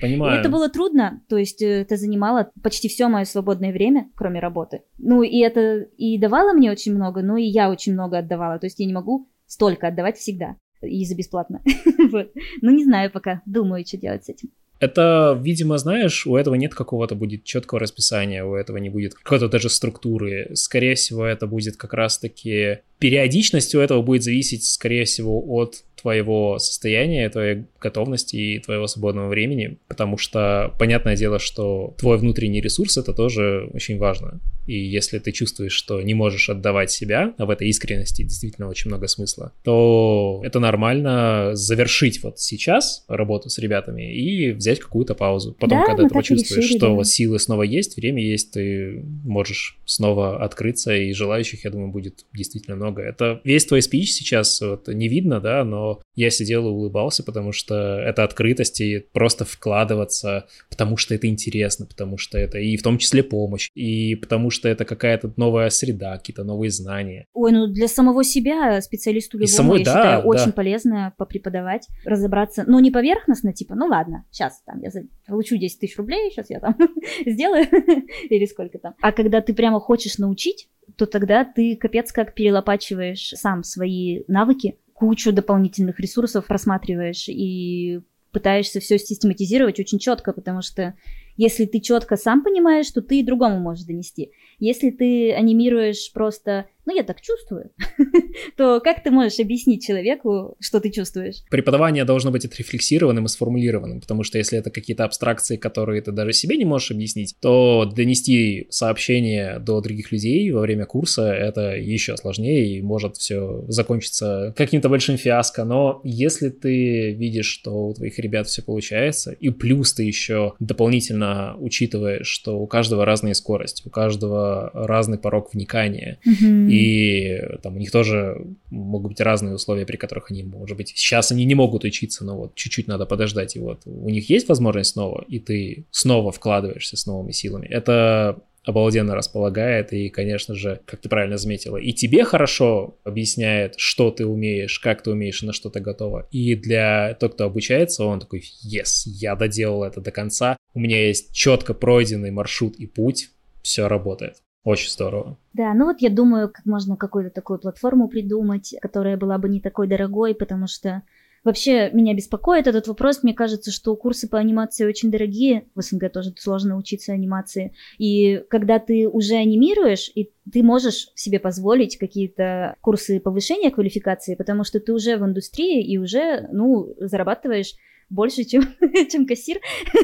[0.00, 0.40] Понимаю.
[0.40, 4.82] это было трудно, то есть это занимало почти все мое свободное время, кроме работы.
[4.98, 8.66] Ну и это и давало мне очень много, но и я очень много отдавала, то
[8.66, 11.62] есть я не могу столько отдавать всегда и за бесплатно.
[12.10, 12.32] вот.
[12.60, 14.50] Ну не знаю пока, думаю, что делать с этим.
[14.80, 19.48] Это, видимо, знаешь, у этого нет какого-то будет четкого расписания, у этого не будет какой-то
[19.48, 20.50] даже структуры.
[20.54, 26.58] Скорее всего, это будет как раз-таки периодичность у этого будет зависеть, скорее всего, от твоего
[26.58, 32.98] состояния, твоей готовности и твоего свободного времени, потому что понятное дело, что твой внутренний ресурс
[32.98, 34.40] это тоже очень важно.
[34.66, 38.90] И если ты чувствуешь, что не можешь отдавать себя, а в этой искренности действительно очень
[38.90, 45.56] много смысла, то это нормально завершить вот сейчас работу с ребятами и взять какую-то паузу.
[45.58, 46.92] Потом, да, когда ты почувствуешь, решили, что да.
[46.94, 52.24] вот силы снова есть, время есть, ты можешь снова открыться, и желающих, я думаю, будет
[52.32, 52.91] действительно много.
[53.00, 57.52] Это весь твой спич сейчас вот, не видно, да, но я сидел и улыбался, потому
[57.52, 62.82] что это открытость и просто вкладываться, потому что это интересно, потому что это и в
[62.82, 67.26] том числе помощь, и потому что это какая-то новая среда, какие-то новые знания.
[67.32, 70.28] Ой, ну для самого себя специалисту любому, самой, я да, считаю, да.
[70.28, 74.90] очень полезно попреподавать, разобраться, ну не поверхностно, типа, ну ладно, сейчас там я
[75.26, 76.76] получу 10 тысяч рублей, сейчас я там
[77.26, 77.66] сделаю,
[78.30, 78.94] или сколько там.
[79.00, 84.78] А когда ты прямо хочешь научить, то тогда ты капец как перелопачиваешь сам свои навыки,
[84.92, 88.00] кучу дополнительных ресурсов просматриваешь и
[88.32, 90.94] пытаешься все систематизировать очень четко, потому что
[91.36, 94.32] если ты четко сам понимаешь, то ты и другому можешь донести.
[94.62, 97.70] Если ты анимируешь просто ну, я так чувствую,
[98.56, 101.36] то как ты можешь объяснить человеку, что ты чувствуешь?
[101.48, 106.32] Преподавание должно быть отрефлексированным и сформулированным, потому что если это какие-то абстракции, которые ты даже
[106.32, 112.16] себе не можешь объяснить, то донести сообщение до других людей во время курса это еще
[112.16, 115.64] сложнее и может все закончиться каким-то большим фиаско.
[115.64, 121.54] Но если ты видишь, что у твоих ребят все получается, и плюс ты еще дополнительно
[121.58, 127.78] учитываешь, что у каждого разная скорость, у каждого разный порог вникания, mm-hmm и там у
[127.78, 131.84] них тоже могут быть разные условия, при которых они, может быть, сейчас они не могут
[131.84, 135.86] учиться, но вот чуть-чуть надо подождать, и вот у них есть возможность снова, и ты
[135.90, 137.66] снова вкладываешься с новыми силами.
[137.66, 144.10] Это обалденно располагает, и, конечно же, как ты правильно заметила, и тебе хорошо объясняет, что
[144.10, 146.28] ты умеешь, как ты умеешь и на что ты готова.
[146.30, 151.06] И для того, кто обучается, он такой, yes, я доделал это до конца, у меня
[151.06, 153.30] есть четко пройденный маршрут и путь,
[153.62, 154.42] все работает.
[154.64, 155.38] Очень здорово.
[155.54, 159.60] Да, ну вот я думаю, как можно какую-то такую платформу придумать, которая была бы не
[159.60, 161.02] такой дорогой, потому что
[161.42, 163.24] вообще меня беспокоит этот вопрос.
[163.24, 165.64] Мне кажется, что курсы по анимации очень дорогие.
[165.74, 167.74] В СНГ тоже сложно учиться анимации.
[167.98, 174.62] И когда ты уже анимируешь, и ты можешь себе позволить какие-то курсы повышения квалификации, потому
[174.62, 177.74] что ты уже в индустрии и уже, ну, зарабатываешь
[178.12, 178.62] больше, чем,
[179.10, 179.60] чем кассир.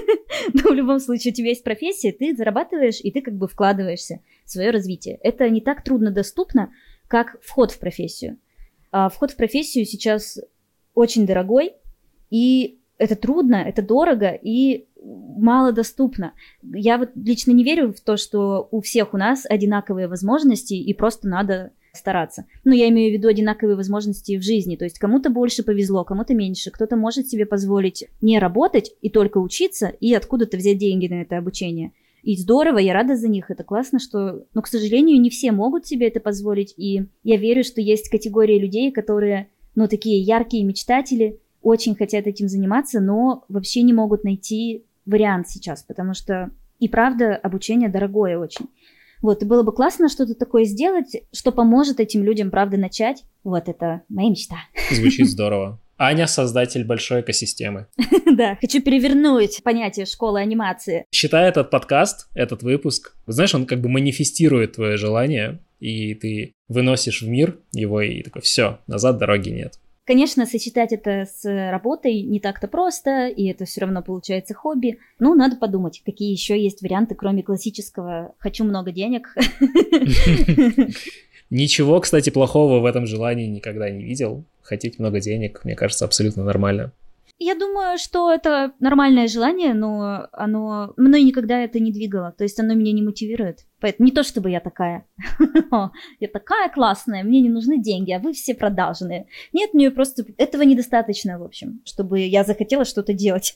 [0.54, 4.20] Но в любом случае у тебя есть профессия, ты зарабатываешь, и ты как бы вкладываешься
[4.44, 5.18] в свое развитие.
[5.22, 6.72] Это не так трудно доступно,
[7.06, 8.38] как вход в профессию.
[8.90, 10.38] А вход в профессию сейчас
[10.94, 11.74] очень дорогой,
[12.30, 16.32] и это трудно, это дорого и мало доступно.
[16.62, 20.94] Я вот лично не верю в то, что у всех у нас одинаковые возможности, и
[20.94, 22.46] просто надо стараться.
[22.64, 24.76] Ну, я имею в виду одинаковые возможности в жизни.
[24.76, 26.70] То есть кому-то больше повезло, кому-то меньше.
[26.70, 31.38] Кто-то может себе позволить не работать и только учиться, и откуда-то взять деньги на это
[31.38, 31.92] обучение.
[32.22, 34.44] И здорово, я рада за них, это классно, что...
[34.52, 38.58] Но, к сожалению, не все могут себе это позволить, и я верю, что есть категория
[38.58, 44.84] людей, которые, ну, такие яркие мечтатели, очень хотят этим заниматься, но вообще не могут найти
[45.06, 48.66] вариант сейчас, потому что и правда обучение дорогое очень.
[49.22, 53.24] Вот, и было бы классно что-то такое сделать, что поможет этим людям, правда, начать.
[53.44, 54.56] Вот это моя мечта.
[54.90, 55.80] Звучит здорово.
[55.98, 57.86] Аня— создатель большой экосистемы.
[58.30, 61.06] Да, хочу перевернуть понятие школы анимации.
[61.10, 67.22] Считай этот подкаст, этот выпуск, знаешь, он как бы манифестирует твое желание, и ты выносишь
[67.22, 69.80] в мир его, и такой, все, назад дороги нет.
[70.08, 75.00] Конечно, сочетать это с работой не так-то просто, и это все равно получается хобби.
[75.18, 79.36] Ну, надо подумать, какие еще есть варианты, кроме классического «хочу много денег».
[81.50, 84.44] Ничего, кстати, плохого в этом желании никогда не видел.
[84.62, 86.90] Хотеть много денег, мне кажется, абсолютно нормально.
[87.40, 92.32] Я думаю, что это нормальное желание, но оно мной никогда это не двигало.
[92.36, 93.60] То есть оно меня не мотивирует.
[93.78, 95.06] Поэтому не то, чтобы я такая.
[96.18, 99.28] я такая классная, мне не нужны деньги, а вы все продажные.
[99.52, 103.54] Нет, мне просто этого недостаточно, в общем, чтобы я захотела что-то делать.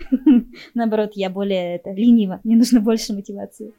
[0.74, 3.74] Наоборот, я более это, ленива, мне нужно больше мотивации.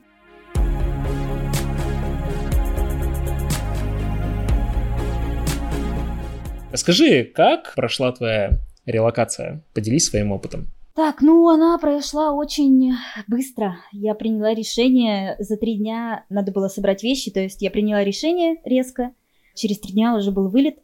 [6.71, 9.63] Расскажи, как прошла твоя релокация.
[9.73, 10.67] Поделись своим опытом.
[10.95, 12.93] Так, ну она прошла очень
[13.27, 13.77] быстро.
[13.91, 18.57] Я приняла решение, за три дня надо было собрать вещи, то есть я приняла решение
[18.63, 19.11] резко,
[19.55, 20.77] через три дня уже был вылет,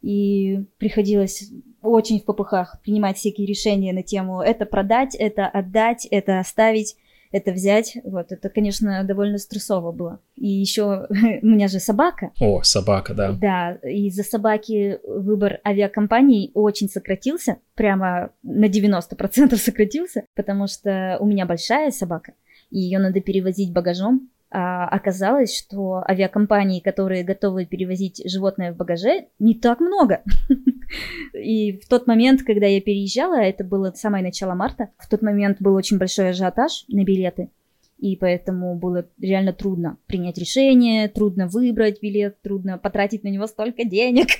[0.00, 1.50] и приходилось
[1.82, 6.96] очень в попыхах принимать всякие решения на тему это продать, это отдать, это оставить
[7.32, 7.96] это взять.
[8.04, 10.20] Вот, это, конечно, довольно стрессово было.
[10.36, 12.32] И еще у меня же собака.
[12.40, 13.32] О, собака, да.
[13.32, 21.46] Да, из-за собаки выбор авиакомпаний очень сократился, прямо на 90% сократился, потому что у меня
[21.46, 22.32] большая собака,
[22.70, 29.54] и ее надо перевозить багажом, оказалось, что авиакомпании, которые готовы перевозить животное в багаже, не
[29.54, 30.22] так много.
[31.34, 35.58] И в тот момент, когда я переезжала, это было самое начало марта, в тот момент
[35.60, 37.50] был очень большой ажиотаж на билеты,
[37.98, 43.84] и поэтому было реально трудно принять решение, трудно выбрать билет, трудно потратить на него столько
[43.84, 44.28] денег.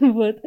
[0.00, 0.40] Вот.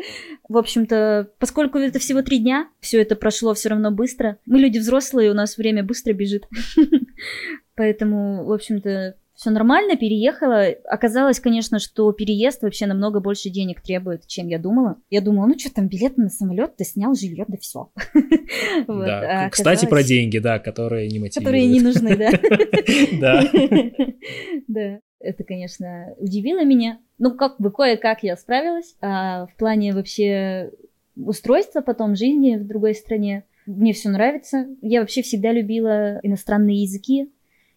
[0.49, 4.37] В общем-то, поскольку это всего три дня, все это прошло все равно быстро.
[4.45, 6.47] Мы люди взрослые, у нас время быстро бежит.
[7.75, 10.67] Поэтому, в общем-то, все нормально, переехала.
[10.85, 14.97] Оказалось, конечно, что переезд вообще намного больше денег требует, чем я думала.
[15.09, 17.91] Я думала, ну что там, билет на самолет, ты снял жилье, да все.
[18.87, 21.35] А кстати, про деньги, да, которые не мотивируют.
[21.35, 22.31] Которые не нужны, да.
[23.19, 23.43] Да.
[24.67, 24.99] Да.
[25.19, 26.99] Это, конечно, удивило меня.
[27.17, 28.95] Ну, как бы кое-как я справилась.
[29.01, 30.71] А в плане вообще
[31.15, 34.67] устройства потом жизни в другой стране мне все нравится.
[34.81, 37.31] Я вообще всегда любила иностранные языки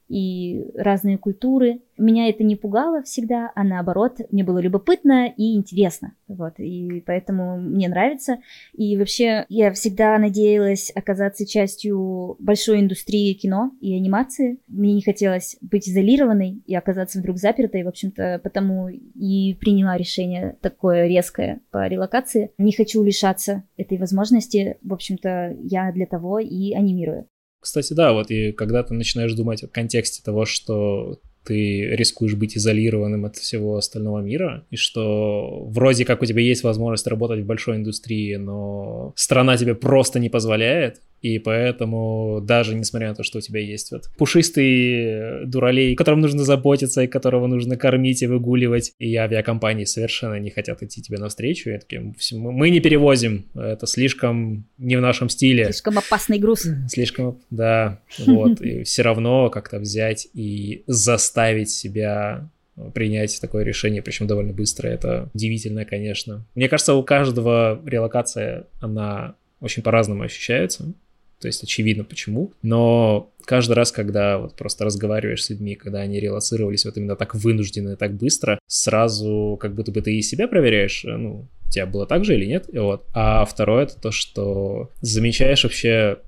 [0.09, 1.81] и разные культуры.
[1.97, 6.15] Меня это не пугало всегда, а наоборот, мне было любопытно и интересно.
[6.29, 8.39] Вот, и поэтому мне нравится.
[8.73, 14.59] И вообще, я всегда надеялась оказаться частью большой индустрии кино и анимации.
[14.69, 17.83] Мне не хотелось быть изолированной и оказаться вдруг запертой.
[17.83, 22.53] В общем-то, потому и приняла решение такое резкое по релокации.
[22.59, 24.77] Не хочу лишаться этой возможности.
[24.83, 27.27] В общем-то, я для того и анимирую.
[27.61, 32.57] Кстати, да, вот и когда ты начинаешь думать в контексте того, что ты рискуешь быть
[32.57, 37.47] изолированным от всего остального мира, и что вроде как у тебя есть возможность работать в
[37.47, 43.39] большой индустрии, но страна тебе просто не позволяет, и поэтому даже несмотря на то, что
[43.39, 48.93] у тебя есть вот пушистый дуралей, которым нужно заботиться, и которого нужно кормить и выгуливать,
[48.99, 54.67] и авиакомпании совершенно не хотят идти тебе навстречу, и такие, мы не перевозим, это слишком
[54.79, 55.65] не в нашем стиле.
[55.65, 56.67] Слишком опасный груз.
[56.89, 62.49] Слишком, да, вот, и все равно как-то взять и заставить себя
[62.95, 64.89] принять такое решение, причем довольно быстро.
[64.89, 66.45] Это удивительно, конечно.
[66.55, 70.93] Мне кажется, у каждого релокация, она очень по-разному ощущается.
[71.41, 72.53] То есть очевидно почему.
[72.63, 77.35] Но каждый раз, когда вот просто разговариваешь с людьми, когда они релацировались вот именно так
[77.35, 81.71] вынужденно и так быстро, сразу как будто бы ты и себя проверяешь, э, ну, у
[81.71, 83.07] тебя было так же или нет, и вот.
[83.13, 86.19] А второе это то, что замечаешь вообще,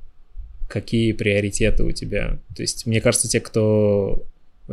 [0.68, 2.38] какие приоритеты у тебя.
[2.54, 4.24] То есть, мне кажется, те, кто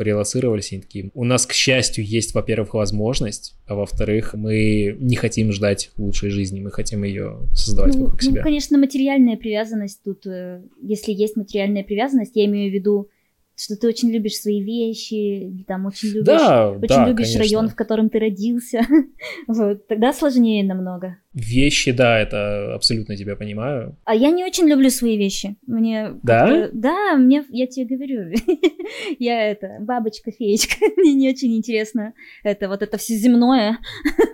[0.02, 5.52] релацировались, они такие, у нас, к счастью, есть, во-первых, возможность, а во-вторых, мы не хотим
[5.52, 8.44] ждать лучшей жизни, мы хотим ее создавать ну, вокруг ну, себя.
[8.44, 13.10] конечно, материальная привязанность тут, э, если есть материальная привязанность, я имею в виду
[13.58, 17.40] что ты очень любишь свои вещи, там очень любишь, да, очень да, любишь конечно.
[17.40, 18.82] район, в котором ты родился.
[19.48, 21.18] вот, тогда сложнее намного.
[21.34, 23.96] Вещи, да, это абсолютно тебя понимаю.
[24.06, 25.56] А я не очень люблю свои вещи.
[25.68, 26.70] Мне да?
[26.74, 28.34] Да, мне, я тебе говорю,
[29.20, 30.78] я это бабочка-феечка.
[30.98, 33.80] мне не очень интересно это вот это все земное.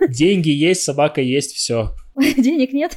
[0.08, 1.94] Деньги есть, собака есть, все.
[2.16, 2.96] Денег нет.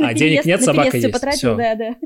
[0.00, 1.12] А денег нет, собака есть.
[1.12, 1.96] Потратил, да, да.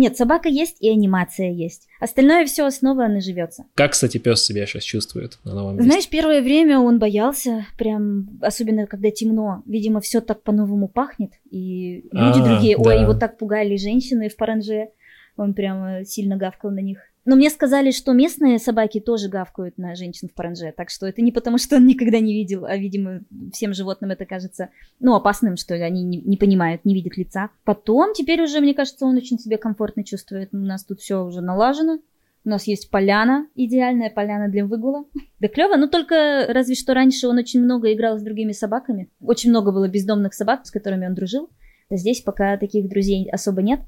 [0.00, 1.86] Нет, собака есть и анимация есть.
[2.00, 3.66] Остальное все основано живется.
[3.74, 5.90] Как, кстати, пес себя сейчас чувствует на новом месте?
[5.90, 9.62] Знаешь, первое время он боялся, прям, особенно когда темно.
[9.66, 11.32] Видимо, все так по-новому пахнет.
[11.50, 12.82] И люди а, другие, да.
[12.82, 14.88] ой, его так пугали женщины в паранже.
[15.36, 17.00] Он прям сильно гавкал на них.
[17.24, 21.20] Но мне сказали, что местные собаки тоже гавкают на женщин в паранже, так что это
[21.20, 23.20] не потому, что он никогда не видел, а, видимо,
[23.52, 27.50] всем животным это кажется, ну, опасным, что они не, не понимают, не видят лица.
[27.64, 30.48] Потом, теперь уже, мне кажется, он очень себя комфортно чувствует.
[30.52, 31.98] У нас тут все уже налажено.
[32.42, 35.04] У нас есть поляна, идеальная поляна для выгула.
[35.40, 39.10] Да клево, но только разве что раньше он очень много играл с другими собаками.
[39.20, 41.50] Очень много было бездомных собак, с которыми он дружил.
[41.90, 43.80] Здесь пока таких друзей особо нет.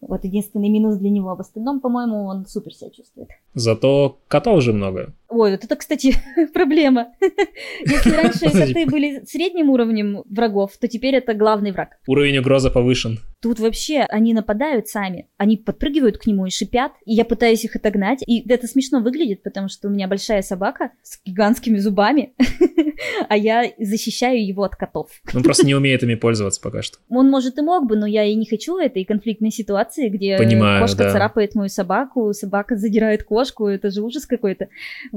[0.00, 1.34] Вот единственный минус для него.
[1.34, 3.28] В остальном, по-моему, он супер себя чувствует.
[3.54, 5.12] Зато котов уже много.
[5.28, 6.14] Ой, вот это, кстати,
[6.54, 7.08] проблема.
[7.80, 11.98] Если раньше коты были средним уровнем врагов, то теперь это главный враг.
[12.06, 13.18] Уровень угрозы повышен.
[13.40, 15.28] Тут вообще они нападают сами.
[15.36, 16.92] Они подпрыгивают к нему и шипят.
[17.04, 18.22] И я пытаюсь их отогнать.
[18.26, 22.34] И это смешно выглядит, потому что у меня большая собака с гигантскими зубами,
[23.28, 25.10] а я защищаю его от котов.
[25.34, 26.98] Он просто не умеет ими пользоваться пока что.
[27.10, 30.80] Он, может, и мог бы, но я и не хочу этой конфликтной ситуации, где Понимаю,
[30.80, 31.12] кошка да.
[31.12, 33.66] царапает мою собаку, собака задирает кошку.
[33.66, 34.68] Это же ужас какой-то.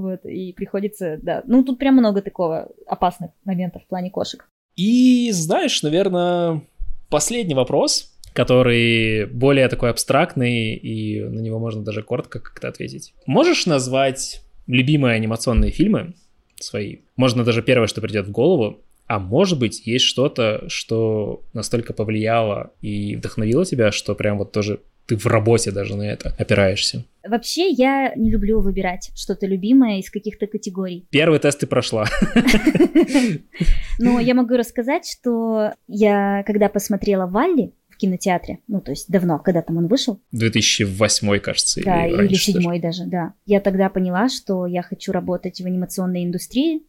[0.01, 1.43] Вот, и приходится, да.
[1.45, 4.47] Ну, тут прям много такого опасных моментов в плане кошек.
[4.75, 6.61] И знаешь, наверное,
[7.09, 13.13] последний вопрос который более такой абстрактный, и на него можно даже коротко как-то ответить.
[13.25, 16.13] Можешь назвать любимые анимационные фильмы
[16.57, 16.99] свои?
[17.17, 22.71] Можно даже первое, что придет в голову, а может быть, есть что-то, что настолько повлияло
[22.81, 24.79] и вдохновило тебя, что прям вот тоже
[25.11, 27.03] ты в работе даже на это опираешься?
[27.27, 31.05] Вообще, я не люблю выбирать что-то любимое из каких-то категорий.
[31.09, 32.07] Первый тест ты прошла.
[33.99, 38.59] Но я могу рассказать, что я, когда посмотрела Валли, кинотеатре.
[38.67, 40.19] Ну, то есть давно, когда там он вышел.
[40.31, 43.01] 2008, кажется, да, или или седьмой даже.
[43.01, 43.33] даже, да.
[43.45, 46.81] Я тогда поняла, что я хочу работать в анимационной индустрии,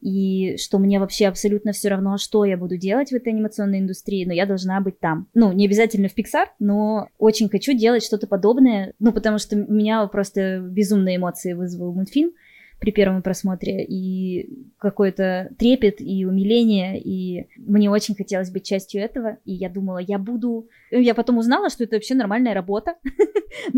[0.00, 4.24] и что мне вообще абсолютно все равно, что я буду делать в этой анимационной индустрии,
[4.24, 5.28] но я должна быть там.
[5.34, 10.06] Ну, не обязательно в Pixar, но очень хочу делать что-то подобное, ну, потому что меня
[10.06, 12.32] просто безумные эмоции вызвал мультфильм,
[12.80, 19.38] при первом просмотре, и какой-то трепет, и умиление, и мне очень хотелось быть частью этого,
[19.44, 20.68] и я думала, я буду...
[20.90, 22.94] Я потом узнала, что это вообще нормальная работа,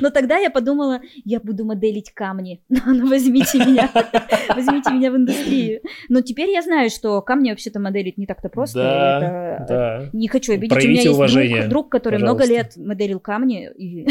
[0.00, 3.90] но тогда я подумала, я буду моделить камни, ну возьмите меня,
[4.54, 5.80] возьмите меня в индустрию.
[6.08, 10.10] Но теперь я знаю, что камни вообще-то моделить не так-то просто.
[10.12, 14.06] Не хочу обидеть, у меня есть друг, который много лет моделил камни, и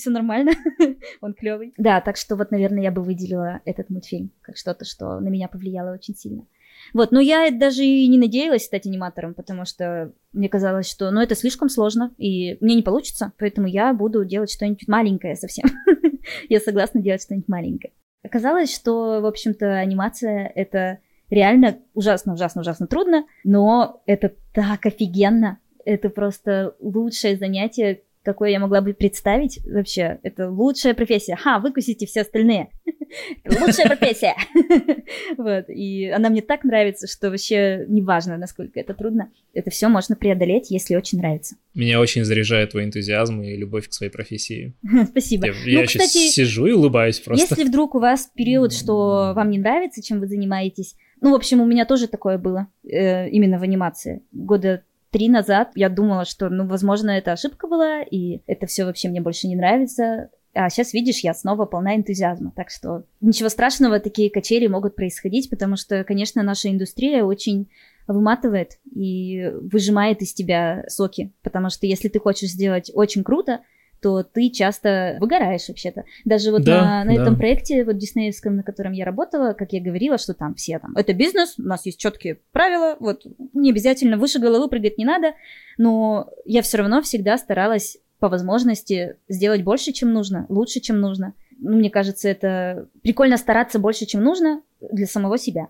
[0.00, 0.52] все нормально,
[1.20, 1.74] он клевый.
[1.76, 5.48] Да, так что вот, наверное, я бы выделила этот мультфильм как что-то, что на меня
[5.48, 6.46] повлияло очень сильно.
[6.94, 11.20] Вот, но я даже и не надеялась стать аниматором, потому что мне казалось, что, ну,
[11.20, 15.66] это слишком сложно, и мне не получится, поэтому я буду делать что-нибудь маленькое совсем.
[16.48, 17.92] я согласна делать что-нибудь маленькое.
[18.22, 20.98] Оказалось, что, в общем-то, анимация— это
[21.30, 25.58] реально ужасно-ужасно-ужасно трудно, но это так офигенно.
[25.84, 30.18] Это просто лучшее занятие, какое я могла бы представить вообще.
[30.22, 31.36] Это лучшая профессия.
[31.36, 32.70] Ха, выкусите все остальные.
[33.44, 34.34] Лучшая профессия.
[35.36, 35.64] Вот.
[35.68, 39.30] И она мне так нравится, что вообще неважно, насколько это трудно.
[39.52, 41.56] Это все можно преодолеть, если очень нравится.
[41.74, 44.74] Меня очень заряжает твой энтузиазм и любовь к своей профессии.
[45.08, 45.48] Спасибо.
[45.64, 47.44] Я, ну, сейчас сижу и улыбаюсь просто.
[47.48, 51.60] Если вдруг у вас период, что вам не нравится, чем вы занимаетесь, ну, в общем,
[51.60, 54.22] у меня тоже такое было, э, именно в анимации.
[54.32, 59.08] Года три назад я думала, что, ну, возможно, это ошибка была, и это все вообще
[59.08, 60.30] мне больше не нравится.
[60.52, 62.52] А сейчас, видишь, я снова полна энтузиазма.
[62.56, 67.68] Так что ничего страшного, такие качели могут происходить, потому что, конечно, наша индустрия очень
[68.08, 71.32] выматывает и выжимает из тебя соки.
[71.42, 73.60] Потому что если ты хочешь сделать очень круто,
[74.00, 76.04] то ты часто выгораешь вообще-то.
[76.24, 77.22] Даже вот да, на, на да.
[77.22, 80.96] этом проекте, вот диснеевском, на котором я работала, как я говорила, что там все там,
[80.96, 85.34] это бизнес, у нас есть четкие правила, вот не обязательно выше головы прыгать не надо,
[85.78, 91.34] но я все равно всегда старалась по возможности сделать больше, чем нужно, лучше, чем нужно.
[91.58, 95.68] Ну, мне кажется, это прикольно стараться больше, чем нужно для самого себя.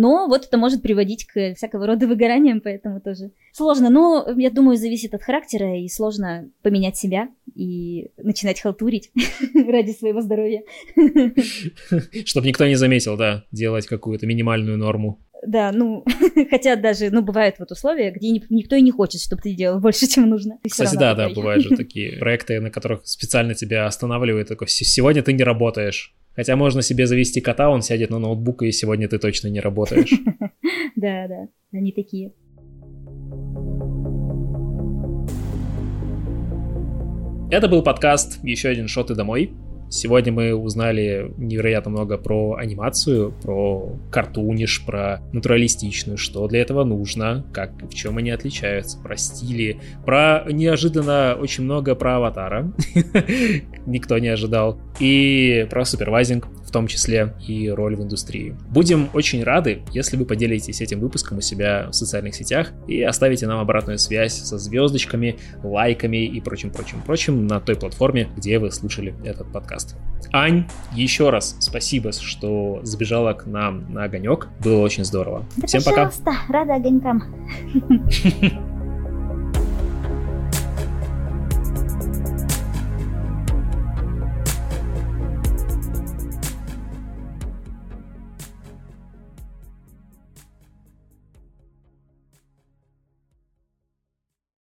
[0.00, 3.90] Но вот это может приводить к всякого рода выгораниям, поэтому тоже сложно.
[3.90, 9.10] Но, я думаю, зависит от характера, и сложно поменять себя и начинать халтурить
[9.54, 10.62] ради своего здоровья.
[12.24, 15.20] Чтобы никто не заметил, да, делать какую-то минимальную норму.
[15.46, 16.06] Да, ну,
[16.50, 20.06] хотя даже, ну, бывают вот условия, где никто и не хочет, чтобы ты делал больше,
[20.06, 20.58] чем нужно.
[20.66, 25.34] Кстати, да, да, бывают же такие проекты, на которых специально тебя останавливают, такой, сегодня ты
[25.34, 26.14] не работаешь.
[26.40, 30.10] Хотя можно себе завести кота, он сядет на ноутбук, и сегодня ты точно не работаешь.
[30.96, 32.32] Да, да, они такие.
[37.50, 39.52] Это был подкаст «Еще один шот и домой».
[39.92, 47.44] Сегодня мы узнали невероятно много про анимацию, про картуниш, про натуралистичную, что для этого нужно,
[47.52, 52.72] как в чем они отличаются, про стили, про неожиданно очень много про аватара,
[53.86, 58.54] никто не ожидал, и про супервайзинг, в том числе и роль в индустрии.
[58.68, 63.48] Будем очень рады, если вы поделитесь этим выпуском у себя в социальных сетях и оставите
[63.48, 69.50] нам обратную связь со звездочками, лайками и прочим-прочим-прочим на той платформе, где вы слушали этот
[69.80, 69.96] подкаст.
[70.32, 74.48] Ань, еще раз спасибо, что забежала к нам на огонек.
[74.62, 75.44] Было очень здорово.
[75.56, 76.36] Да, Всем пожалуйста, пока.
[76.48, 77.24] Рада огонькам.